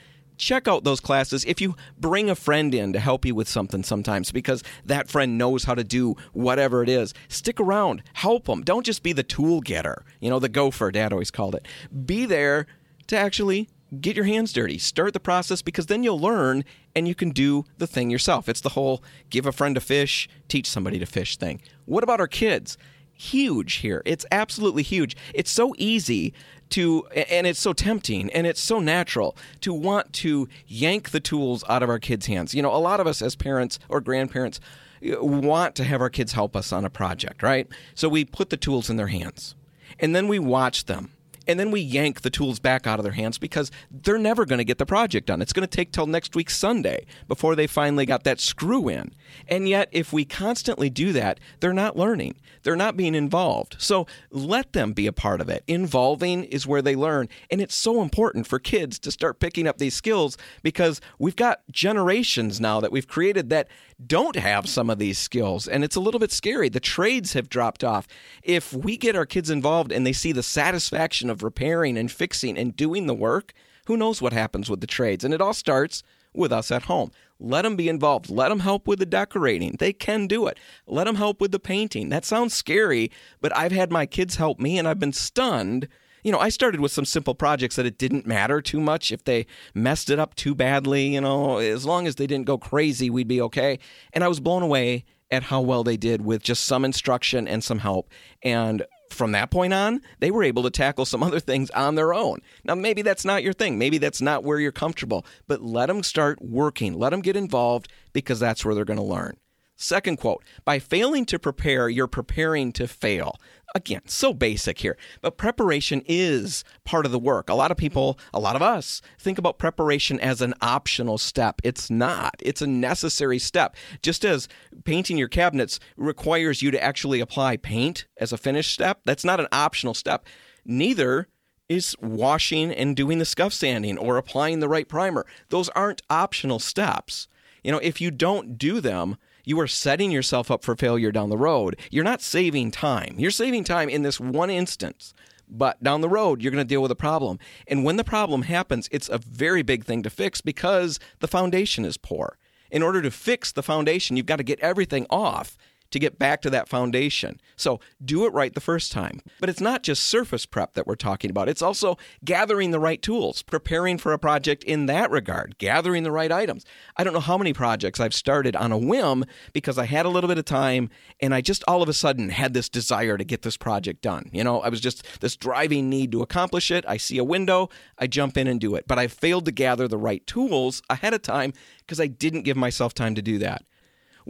check 0.40 0.66
out 0.66 0.82
those 0.82 1.00
classes 1.00 1.44
if 1.44 1.60
you 1.60 1.76
bring 1.98 2.30
a 2.30 2.34
friend 2.34 2.74
in 2.74 2.92
to 2.92 2.98
help 2.98 3.24
you 3.24 3.34
with 3.34 3.48
something 3.48 3.82
sometimes 3.82 4.32
because 4.32 4.64
that 4.84 5.08
friend 5.08 5.36
knows 5.38 5.64
how 5.64 5.74
to 5.74 5.84
do 5.84 6.16
whatever 6.32 6.82
it 6.82 6.88
is. 6.88 7.14
Stick 7.28 7.60
around, 7.60 8.02
help 8.14 8.46
them. 8.46 8.62
Don't 8.62 8.86
just 8.86 9.02
be 9.02 9.12
the 9.12 9.22
tool 9.22 9.60
getter, 9.60 10.04
you 10.20 10.30
know, 10.30 10.38
the 10.38 10.48
gopher, 10.48 10.90
dad 10.90 11.12
always 11.12 11.30
called 11.30 11.54
it. 11.54 11.68
Be 12.06 12.24
there 12.24 12.66
to 13.08 13.16
actually 13.16 13.68
get 14.00 14.16
your 14.16 14.24
hands 14.24 14.52
dirty. 14.52 14.78
Start 14.78 15.12
the 15.12 15.20
process 15.20 15.62
because 15.62 15.86
then 15.86 16.02
you'll 16.02 16.18
learn 16.18 16.64
and 16.96 17.06
you 17.06 17.14
can 17.14 17.30
do 17.30 17.64
the 17.78 17.86
thing 17.86 18.08
yourself. 18.08 18.48
It's 18.48 18.60
the 18.60 18.70
whole 18.70 19.02
give 19.28 19.46
a 19.46 19.52
friend 19.52 19.76
a 19.76 19.80
fish, 19.80 20.28
teach 20.48 20.68
somebody 20.68 20.98
to 20.98 21.06
fish 21.06 21.36
thing. 21.36 21.60
What 21.84 22.04
about 22.04 22.20
our 22.20 22.28
kids? 22.28 22.78
Huge 23.12 23.74
here. 23.74 24.02
It's 24.06 24.24
absolutely 24.32 24.82
huge. 24.82 25.16
It's 25.34 25.50
so 25.50 25.74
easy 25.76 26.32
to 26.70 27.06
and 27.08 27.46
it's 27.46 27.60
so 27.60 27.72
tempting 27.72 28.30
and 28.30 28.46
it's 28.46 28.60
so 28.60 28.80
natural 28.80 29.36
to 29.60 29.72
want 29.72 30.12
to 30.14 30.48
yank 30.66 31.10
the 31.10 31.20
tools 31.20 31.64
out 31.68 31.82
of 31.82 31.88
our 31.88 31.98
kids' 31.98 32.26
hands. 32.26 32.54
You 32.54 32.62
know, 32.62 32.74
a 32.74 32.78
lot 32.78 33.00
of 33.00 33.06
us 33.06 33.22
as 33.22 33.36
parents 33.36 33.78
or 33.88 34.00
grandparents 34.00 34.60
uh, 35.06 35.22
want 35.24 35.74
to 35.76 35.84
have 35.84 36.00
our 36.00 36.10
kids 36.10 36.32
help 36.32 36.56
us 36.56 36.72
on 36.72 36.84
a 36.84 36.90
project, 36.90 37.42
right? 37.42 37.68
So 37.94 38.08
we 38.08 38.24
put 38.24 38.50
the 38.50 38.56
tools 38.56 38.90
in 38.90 38.96
their 38.96 39.08
hands. 39.08 39.54
And 39.98 40.14
then 40.14 40.28
we 40.28 40.38
watch 40.38 40.86
them 40.86 41.10
and 41.46 41.58
then 41.58 41.70
we 41.70 41.80
yank 41.80 42.20
the 42.20 42.30
tools 42.30 42.58
back 42.58 42.86
out 42.86 42.98
of 42.98 43.04
their 43.04 43.12
hands 43.12 43.38
because 43.38 43.70
they're 43.90 44.18
never 44.18 44.44
going 44.44 44.58
to 44.58 44.64
get 44.64 44.78
the 44.78 44.86
project 44.86 45.26
done. 45.26 45.42
It's 45.42 45.52
going 45.52 45.66
to 45.66 45.76
take 45.76 45.92
till 45.92 46.06
next 46.06 46.34
week 46.34 46.50
Sunday 46.50 47.06
before 47.28 47.54
they 47.54 47.66
finally 47.66 48.06
got 48.06 48.24
that 48.24 48.40
screw 48.40 48.88
in. 48.88 49.14
And 49.48 49.68
yet, 49.68 49.88
if 49.92 50.12
we 50.12 50.24
constantly 50.24 50.90
do 50.90 51.12
that, 51.12 51.40
they're 51.60 51.72
not 51.72 51.96
learning. 51.96 52.36
They're 52.62 52.76
not 52.76 52.96
being 52.96 53.14
involved. 53.14 53.76
So 53.78 54.06
let 54.30 54.72
them 54.72 54.92
be 54.92 55.06
a 55.06 55.12
part 55.12 55.40
of 55.40 55.48
it. 55.48 55.64
Involving 55.66 56.44
is 56.44 56.66
where 56.66 56.82
they 56.82 56.94
learn. 56.94 57.28
And 57.50 57.60
it's 57.60 57.74
so 57.74 58.02
important 58.02 58.46
for 58.46 58.58
kids 58.58 58.98
to 59.00 59.10
start 59.10 59.40
picking 59.40 59.66
up 59.66 59.78
these 59.78 59.94
skills 59.94 60.36
because 60.62 61.00
we've 61.18 61.36
got 61.36 61.60
generations 61.70 62.60
now 62.60 62.80
that 62.80 62.92
we've 62.92 63.08
created 63.08 63.50
that 63.50 63.68
don't 64.06 64.36
have 64.36 64.68
some 64.68 64.90
of 64.90 64.98
these 64.98 65.18
skills. 65.18 65.68
And 65.68 65.84
it's 65.84 65.96
a 65.96 66.00
little 66.00 66.20
bit 66.20 66.32
scary. 66.32 66.68
The 66.68 66.80
trades 66.80 67.32
have 67.32 67.48
dropped 67.48 67.84
off. 67.84 68.06
If 68.42 68.72
we 68.72 68.96
get 68.96 69.16
our 69.16 69.26
kids 69.26 69.50
involved 69.50 69.92
and 69.92 70.06
they 70.06 70.12
see 70.12 70.32
the 70.32 70.42
satisfaction 70.42 71.29
of 71.30 71.42
repairing 71.42 71.96
and 71.96 72.10
fixing 72.10 72.58
and 72.58 72.76
doing 72.76 73.06
the 73.06 73.14
work, 73.14 73.52
who 73.86 73.96
knows 73.96 74.20
what 74.20 74.32
happens 74.32 74.68
with 74.68 74.80
the 74.80 74.86
trades? 74.86 75.24
And 75.24 75.32
it 75.32 75.40
all 75.40 75.54
starts 75.54 76.02
with 76.34 76.52
us 76.52 76.70
at 76.70 76.82
home. 76.82 77.10
Let 77.38 77.62
them 77.62 77.76
be 77.76 77.88
involved. 77.88 78.30
Let 78.30 78.50
them 78.50 78.60
help 78.60 78.86
with 78.86 78.98
the 78.98 79.06
decorating. 79.06 79.76
They 79.78 79.92
can 79.92 80.26
do 80.26 80.46
it. 80.46 80.58
Let 80.86 81.04
them 81.04 81.16
help 81.16 81.40
with 81.40 81.52
the 81.52 81.58
painting. 81.58 82.10
That 82.10 82.24
sounds 82.24 82.54
scary, 82.54 83.10
but 83.40 83.56
I've 83.56 83.72
had 83.72 83.90
my 83.90 84.06
kids 84.06 84.36
help 84.36 84.60
me 84.60 84.78
and 84.78 84.86
I've 84.86 84.98
been 84.98 85.12
stunned. 85.12 85.88
You 86.22 86.32
know, 86.32 86.38
I 86.38 86.50
started 86.50 86.80
with 86.80 86.92
some 86.92 87.06
simple 87.06 87.34
projects 87.34 87.76
that 87.76 87.86
it 87.86 87.96
didn't 87.96 88.26
matter 88.26 88.60
too 88.60 88.80
much 88.80 89.10
if 89.10 89.24
they 89.24 89.46
messed 89.74 90.10
it 90.10 90.18
up 90.18 90.34
too 90.34 90.54
badly, 90.54 91.14
you 91.14 91.20
know, 91.20 91.58
as 91.58 91.86
long 91.86 92.06
as 92.06 92.16
they 92.16 92.26
didn't 92.26 92.46
go 92.46 92.58
crazy, 92.58 93.08
we'd 93.08 93.26
be 93.26 93.40
okay. 93.40 93.78
And 94.12 94.22
I 94.22 94.28
was 94.28 94.38
blown 94.38 94.62
away 94.62 95.06
at 95.30 95.44
how 95.44 95.62
well 95.62 95.82
they 95.82 95.96
did 95.96 96.22
with 96.22 96.42
just 96.42 96.66
some 96.66 96.84
instruction 96.84 97.48
and 97.48 97.64
some 97.64 97.78
help. 97.78 98.10
And 98.42 98.84
from 99.12 99.32
that 99.32 99.50
point 99.50 99.72
on, 99.72 100.00
they 100.18 100.30
were 100.30 100.42
able 100.42 100.62
to 100.62 100.70
tackle 100.70 101.04
some 101.04 101.22
other 101.22 101.40
things 101.40 101.70
on 101.70 101.94
their 101.94 102.14
own. 102.14 102.40
Now, 102.64 102.74
maybe 102.74 103.02
that's 103.02 103.24
not 103.24 103.42
your 103.42 103.52
thing. 103.52 103.78
Maybe 103.78 103.98
that's 103.98 104.20
not 104.20 104.44
where 104.44 104.58
you're 104.58 104.72
comfortable, 104.72 105.24
but 105.46 105.62
let 105.62 105.86
them 105.86 106.02
start 106.02 106.40
working. 106.42 106.98
Let 106.98 107.10
them 107.10 107.20
get 107.20 107.36
involved 107.36 107.88
because 108.12 108.40
that's 108.40 108.64
where 108.64 108.74
they're 108.74 108.84
going 108.84 108.98
to 108.98 109.04
learn. 109.04 109.36
Second 109.82 110.18
quote 110.18 110.44
By 110.66 110.78
failing 110.78 111.24
to 111.24 111.38
prepare, 111.38 111.88
you're 111.88 112.06
preparing 112.06 112.70
to 112.72 112.86
fail. 112.86 113.36
Again, 113.74 114.02
so 114.04 114.34
basic 114.34 114.80
here, 114.80 114.98
but 115.22 115.38
preparation 115.38 116.02
is 116.06 116.64
part 116.84 117.06
of 117.06 117.12
the 117.12 117.18
work. 117.18 117.48
A 117.48 117.54
lot 117.54 117.70
of 117.70 117.78
people, 117.78 118.18
a 118.34 118.40
lot 118.40 118.56
of 118.56 118.62
us, 118.62 119.00
think 119.18 119.38
about 119.38 119.58
preparation 119.58 120.20
as 120.20 120.42
an 120.42 120.52
optional 120.60 121.16
step. 121.16 121.62
It's 121.64 121.88
not, 121.88 122.34
it's 122.40 122.60
a 122.60 122.66
necessary 122.66 123.38
step. 123.38 123.74
Just 124.02 124.22
as 124.22 124.48
painting 124.84 125.16
your 125.16 125.28
cabinets 125.28 125.80
requires 125.96 126.60
you 126.60 126.70
to 126.72 126.82
actually 126.82 127.20
apply 127.20 127.56
paint 127.56 128.06
as 128.18 128.34
a 128.34 128.38
finished 128.38 128.74
step, 128.74 129.00
that's 129.06 129.24
not 129.24 129.40
an 129.40 129.48
optional 129.50 129.94
step. 129.94 130.26
Neither 130.66 131.28
is 131.70 131.96
washing 132.02 132.70
and 132.70 132.94
doing 132.94 133.18
the 133.18 133.24
scuff 133.24 133.54
sanding 133.54 133.96
or 133.96 134.18
applying 134.18 134.60
the 134.60 134.68
right 134.68 134.88
primer. 134.88 135.24
Those 135.48 135.70
aren't 135.70 136.02
optional 136.10 136.58
steps. 136.58 137.28
You 137.64 137.72
know, 137.72 137.78
if 137.78 137.98
you 137.98 138.10
don't 138.10 138.58
do 138.58 138.82
them, 138.82 139.16
you 139.50 139.58
are 139.58 139.66
setting 139.66 140.12
yourself 140.12 140.48
up 140.48 140.64
for 140.64 140.76
failure 140.76 141.10
down 141.10 141.28
the 141.28 141.36
road. 141.36 141.76
You're 141.90 142.04
not 142.04 142.22
saving 142.22 142.70
time. 142.70 143.16
You're 143.18 143.32
saving 143.32 143.64
time 143.64 143.88
in 143.88 144.02
this 144.02 144.20
one 144.20 144.48
instance. 144.48 145.12
But 145.48 145.82
down 145.82 146.02
the 146.02 146.08
road, 146.08 146.40
you're 146.40 146.52
going 146.52 146.64
to 146.64 146.68
deal 146.68 146.80
with 146.80 146.92
a 146.92 146.96
problem. 146.96 147.40
And 147.66 147.84
when 147.84 147.96
the 147.96 148.04
problem 148.04 148.42
happens, 148.42 148.88
it's 148.92 149.08
a 149.08 149.18
very 149.18 149.62
big 149.62 149.84
thing 149.84 150.04
to 150.04 150.10
fix 150.10 150.40
because 150.40 151.00
the 151.18 151.26
foundation 151.26 151.84
is 151.84 151.96
poor. 151.96 152.38
In 152.70 152.80
order 152.80 153.02
to 153.02 153.10
fix 153.10 153.50
the 153.50 153.64
foundation, 153.64 154.16
you've 154.16 154.26
got 154.26 154.36
to 154.36 154.44
get 154.44 154.60
everything 154.60 155.04
off 155.10 155.56
to 155.90 155.98
get 155.98 156.18
back 156.18 156.40
to 156.42 156.50
that 156.50 156.68
foundation. 156.68 157.40
So 157.56 157.80
do 158.04 158.24
it 158.26 158.32
right 158.32 158.54
the 158.54 158.60
first 158.60 158.92
time. 158.92 159.20
But 159.40 159.48
it's 159.48 159.60
not 159.60 159.82
just 159.82 160.04
surface 160.04 160.46
prep 160.46 160.74
that 160.74 160.86
we're 160.86 160.94
talking 160.94 161.30
about, 161.30 161.48
it's 161.48 161.62
also 161.62 161.98
gathering 162.24 162.70
the 162.70 162.80
right 162.80 163.00
tools, 163.00 163.42
preparing 163.42 163.98
for 163.98 164.12
a 164.12 164.18
project 164.18 164.64
in 164.64 164.86
that 164.86 165.10
regard, 165.10 165.58
gathering 165.58 166.02
the 166.02 166.12
right 166.12 166.30
items. 166.30 166.64
I 166.96 167.04
don't 167.04 167.12
know 167.12 167.20
how 167.20 167.38
many 167.38 167.52
projects 167.52 168.00
I've 168.00 168.14
started 168.14 168.56
on 168.56 168.72
a 168.72 168.78
whim 168.78 169.24
because 169.52 169.78
I 169.78 169.86
had 169.86 170.06
a 170.06 170.10
little 170.10 170.28
bit 170.28 170.38
of 170.38 170.44
time 170.44 170.90
and 171.20 171.34
I 171.34 171.40
just 171.40 171.64
all 171.66 171.82
of 171.82 171.88
a 171.88 171.94
sudden 171.94 172.30
had 172.30 172.54
this 172.54 172.68
desire 172.68 173.18
to 173.18 173.24
get 173.24 173.42
this 173.42 173.56
project 173.56 174.02
done. 174.02 174.30
You 174.32 174.44
know, 174.44 174.60
I 174.60 174.68
was 174.68 174.80
just 174.80 175.20
this 175.20 175.36
driving 175.36 175.88
need 175.88 176.12
to 176.12 176.22
accomplish 176.22 176.70
it. 176.70 176.84
I 176.86 176.96
see 176.96 177.18
a 177.18 177.24
window, 177.24 177.68
I 177.98 178.06
jump 178.06 178.36
in 178.36 178.46
and 178.46 178.60
do 178.60 178.74
it. 178.74 178.86
But 178.86 178.98
I 178.98 179.08
failed 179.08 179.44
to 179.46 179.52
gather 179.52 179.88
the 179.88 179.98
right 179.98 180.26
tools 180.26 180.82
ahead 180.88 181.14
of 181.14 181.22
time 181.22 181.52
because 181.80 182.00
I 182.00 182.06
didn't 182.06 182.42
give 182.42 182.56
myself 182.56 182.94
time 182.94 183.14
to 183.14 183.22
do 183.22 183.38
that 183.38 183.64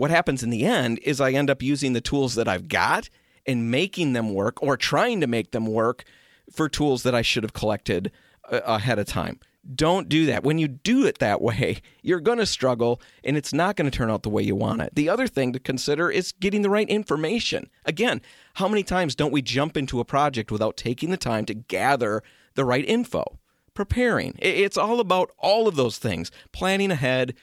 what 0.01 0.11
happens 0.11 0.43
in 0.43 0.49
the 0.49 0.65
end 0.65 0.99
is 1.03 1.21
I 1.21 1.33
end 1.33 1.51
up 1.51 1.61
using 1.63 1.93
the 1.93 2.01
tools 2.01 2.35
that 2.37 2.49
I've 2.49 2.69
got 2.69 3.11
and 3.45 3.71
making 3.71 4.15
them 4.15 4.33
work 4.33 4.63
or 4.63 4.79
trying 4.79 5.21
to 5.21 5.27
make 5.27 5.51
them 5.51 5.67
work 5.67 6.05
for 6.51 6.71
tools 6.71 7.03
that 7.03 7.15
I 7.15 7.21
should 7.21 7.43
have 7.43 7.53
collected 7.53 8.11
uh, 8.51 8.61
ahead 8.65 8.99
of 8.99 9.07
time. 9.07 9.41
Don't 9.75 10.09
do 10.09 10.25
that. 10.25 10.43
When 10.43 10.57
you 10.57 10.69
do 10.69 11.05
it 11.05 11.19
that 11.19 11.43
way, 11.43 11.83
you're 12.01 12.19
going 12.19 12.39
to 12.39 12.47
struggle 12.47 13.03
and 13.23 13.37
it's 13.37 13.53
not 13.53 13.77
going 13.77 13.91
to 13.91 13.95
turn 13.95 14.11
out 14.11 14.23
the 14.23 14.31
way 14.31 14.43
you 14.43 14.57
want 14.57 14.81
it. 14.81 14.95
The 14.95 15.11
other 15.11 15.29
thing 15.29 15.53
to 15.53 15.59
consider 15.59 16.11
is 16.11 16.33
getting 16.33 16.63
the 16.63 16.71
right 16.71 16.89
information. 16.89 17.69
Again, 17.85 18.23
how 18.55 18.69
many 18.69 18.83
times 18.83 19.15
don't 19.15 19.35
we 19.35 19.43
jump 19.43 19.77
into 19.77 20.01
a 20.01 20.05
project 20.07 20.51
without 20.51 20.79
taking 20.79 21.11
the 21.11 21.19
time 21.19 21.45
to 21.45 21.53
gather 21.53 22.23
the 22.55 22.65
right 22.65 22.87
info? 22.87 23.39
Preparing. 23.75 24.35
It's 24.39 24.79
all 24.79 24.99
about 24.99 25.31
all 25.37 25.69
of 25.69 25.77
those 25.77 25.99
things 25.99 26.31
planning 26.53 26.91
ahead, 26.91 27.35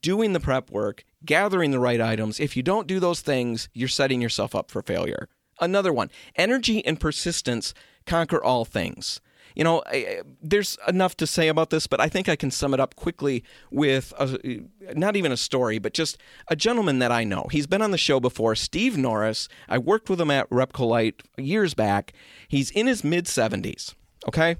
doing 0.00 0.32
the 0.32 0.40
prep 0.40 0.70
work, 0.70 1.04
gathering 1.24 1.70
the 1.70 1.80
right 1.80 2.00
items. 2.00 2.40
If 2.40 2.56
you 2.56 2.62
don't 2.62 2.86
do 2.86 3.00
those 3.00 3.20
things, 3.20 3.68
you're 3.72 3.88
setting 3.88 4.20
yourself 4.20 4.54
up 4.54 4.70
for 4.70 4.82
failure. 4.82 5.28
Another 5.60 5.92
one 5.92 6.10
energy 6.36 6.84
and 6.86 7.00
persistence 7.00 7.74
conquer 8.06 8.42
all 8.42 8.64
things. 8.64 9.20
You 9.54 9.64
know, 9.64 9.82
I, 9.86 10.20
there's 10.40 10.78
enough 10.86 11.16
to 11.16 11.26
say 11.26 11.48
about 11.48 11.70
this, 11.70 11.86
but 11.88 12.00
I 12.00 12.08
think 12.08 12.28
I 12.28 12.36
can 12.36 12.50
sum 12.50 12.74
it 12.74 12.80
up 12.80 12.94
quickly 12.94 13.42
with 13.72 14.12
a, 14.18 14.60
not 14.94 15.16
even 15.16 15.32
a 15.32 15.36
story, 15.36 15.78
but 15.78 15.94
just 15.94 16.18
a 16.48 16.54
gentleman 16.54 17.00
that 17.00 17.10
I 17.10 17.24
know. 17.24 17.48
He's 17.50 17.66
been 17.66 17.82
on 17.82 17.90
the 17.90 17.98
show 17.98 18.20
before, 18.20 18.54
Steve 18.54 18.96
Norris. 18.96 19.48
I 19.68 19.78
worked 19.78 20.08
with 20.08 20.20
him 20.20 20.30
at 20.30 20.48
Repcolite 20.50 21.22
years 21.36 21.74
back. 21.74 22.12
He's 22.46 22.70
in 22.70 22.86
his 22.86 23.02
mid 23.02 23.24
70s, 23.24 23.94
okay? 24.28 24.56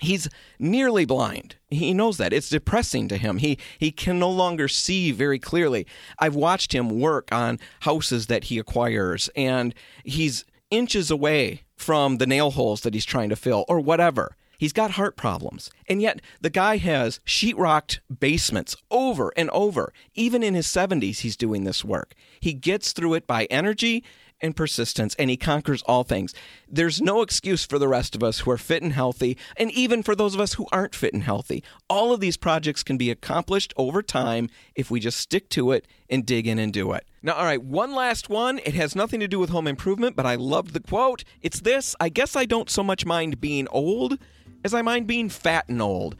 He's 0.00 0.28
nearly 0.58 1.04
blind. 1.04 1.56
He 1.68 1.94
knows 1.94 2.18
that. 2.18 2.32
It's 2.32 2.48
depressing 2.48 3.08
to 3.08 3.16
him. 3.16 3.38
He 3.38 3.58
he 3.78 3.90
can 3.90 4.18
no 4.18 4.30
longer 4.30 4.68
see 4.68 5.12
very 5.12 5.38
clearly. 5.38 5.86
I've 6.18 6.34
watched 6.34 6.74
him 6.74 7.00
work 7.00 7.28
on 7.32 7.58
houses 7.80 8.26
that 8.26 8.44
he 8.44 8.58
acquires 8.58 9.28
and 9.36 9.74
he's 10.04 10.44
inches 10.70 11.10
away 11.10 11.62
from 11.76 12.18
the 12.18 12.26
nail 12.26 12.52
holes 12.52 12.82
that 12.82 12.94
he's 12.94 13.04
trying 13.04 13.28
to 13.28 13.36
fill 13.36 13.64
or 13.68 13.80
whatever. 13.80 14.36
He's 14.58 14.72
got 14.72 14.92
heart 14.92 15.16
problems. 15.16 15.70
And 15.88 16.00
yet 16.00 16.20
the 16.40 16.50
guy 16.50 16.76
has 16.78 17.20
sheetrocked 17.26 18.00
basements 18.20 18.76
over 18.90 19.32
and 19.36 19.50
over. 19.50 19.92
Even 20.14 20.42
in 20.42 20.54
his 20.54 20.66
70s 20.66 21.18
he's 21.18 21.36
doing 21.36 21.64
this 21.64 21.84
work. 21.84 22.14
He 22.40 22.54
gets 22.54 22.92
through 22.92 23.14
it 23.14 23.26
by 23.26 23.44
energy 23.46 24.04
and 24.44 24.54
persistence, 24.54 25.14
and 25.18 25.30
he 25.30 25.36
conquers 25.36 25.82
all 25.82 26.04
things. 26.04 26.34
There's 26.68 27.00
no 27.00 27.22
excuse 27.22 27.64
for 27.64 27.78
the 27.78 27.88
rest 27.88 28.14
of 28.14 28.22
us 28.22 28.40
who 28.40 28.50
are 28.50 28.58
fit 28.58 28.82
and 28.82 28.92
healthy, 28.92 29.36
and 29.56 29.70
even 29.72 30.02
for 30.02 30.14
those 30.14 30.34
of 30.34 30.40
us 30.40 30.54
who 30.54 30.66
aren't 30.70 30.94
fit 30.94 31.14
and 31.14 31.24
healthy. 31.24 31.64
All 31.88 32.12
of 32.12 32.20
these 32.20 32.36
projects 32.36 32.82
can 32.82 32.96
be 32.96 33.10
accomplished 33.10 33.72
over 33.76 34.02
time 34.02 34.50
if 34.74 34.90
we 34.90 35.00
just 35.00 35.18
stick 35.18 35.48
to 35.50 35.72
it 35.72 35.88
and 36.08 36.24
dig 36.24 36.46
in 36.46 36.58
and 36.58 36.72
do 36.72 36.92
it. 36.92 37.06
Now, 37.22 37.34
all 37.34 37.44
right, 37.44 37.62
one 37.62 37.94
last 37.94 38.28
one. 38.28 38.60
It 38.64 38.74
has 38.74 38.94
nothing 38.94 39.18
to 39.20 39.28
do 39.28 39.38
with 39.38 39.50
home 39.50 39.66
improvement, 39.66 40.14
but 40.14 40.26
I 40.26 40.34
loved 40.34 40.74
the 40.74 40.80
quote. 40.80 41.24
It's 41.40 41.60
this 41.60 41.96
I 41.98 42.10
guess 42.10 42.36
I 42.36 42.44
don't 42.44 42.68
so 42.68 42.84
much 42.84 43.06
mind 43.06 43.40
being 43.40 43.66
old 43.68 44.18
as 44.62 44.74
I 44.74 44.82
mind 44.82 45.06
being 45.06 45.28
fat 45.30 45.68
and 45.68 45.80
old. 45.80 46.16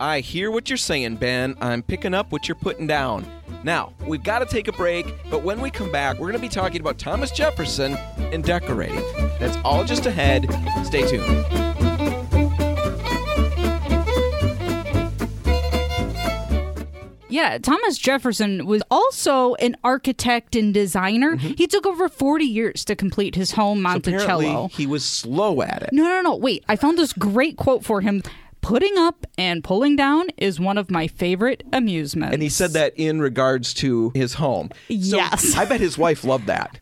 I 0.00 0.20
hear 0.20 0.52
what 0.52 0.70
you're 0.70 0.76
saying, 0.76 1.16
Ben. 1.16 1.56
I'm 1.60 1.82
picking 1.82 2.14
up 2.14 2.30
what 2.30 2.46
you're 2.46 2.54
putting 2.54 2.86
down. 2.86 3.26
Now, 3.64 3.92
we've 4.06 4.22
got 4.22 4.38
to 4.38 4.46
take 4.46 4.68
a 4.68 4.72
break, 4.72 5.12
but 5.28 5.42
when 5.42 5.60
we 5.60 5.70
come 5.70 5.90
back, 5.90 6.18
we're 6.18 6.30
going 6.30 6.34
to 6.34 6.38
be 6.38 6.48
talking 6.48 6.80
about 6.80 6.98
Thomas 6.98 7.32
Jefferson 7.32 7.94
and 8.16 8.44
decorating. 8.44 9.02
That's 9.40 9.56
all 9.64 9.84
just 9.84 10.06
ahead. 10.06 10.46
Stay 10.84 11.04
tuned. 11.04 11.44
Yeah, 17.28 17.58
Thomas 17.58 17.98
Jefferson 17.98 18.66
was 18.66 18.82
also 18.90 19.54
an 19.56 19.76
architect 19.82 20.54
and 20.54 20.72
designer. 20.72 21.36
Mm-hmm. 21.36 21.54
He 21.56 21.66
took 21.66 21.86
over 21.86 22.08
40 22.08 22.44
years 22.44 22.84
to 22.86 22.96
complete 22.96 23.34
his 23.34 23.52
home 23.52 23.82
Monticello. 23.82 24.68
So 24.68 24.76
he 24.76 24.86
was 24.86 25.04
slow 25.04 25.60
at 25.62 25.82
it. 25.82 25.90
No, 25.92 26.04
no, 26.04 26.22
no. 26.22 26.36
Wait, 26.36 26.64
I 26.68 26.76
found 26.76 26.98
this 26.98 27.12
great 27.12 27.56
quote 27.56 27.84
for 27.84 28.00
him. 28.00 28.22
Putting 28.60 28.98
up 28.98 29.26
and 29.38 29.64
pulling 29.64 29.96
down 29.96 30.28
is 30.36 30.60
one 30.60 30.78
of 30.78 30.90
my 30.90 31.06
favorite 31.06 31.62
amusements. 31.72 32.34
And 32.34 32.42
he 32.42 32.48
said 32.48 32.72
that 32.72 32.92
in 32.96 33.20
regards 33.20 33.72
to 33.74 34.10
his 34.14 34.34
home. 34.34 34.70
So 34.88 35.16
yes. 35.16 35.56
I 35.56 35.64
bet 35.64 35.80
his 35.80 35.96
wife 35.96 36.24
loved 36.24 36.46
that. 36.46 36.76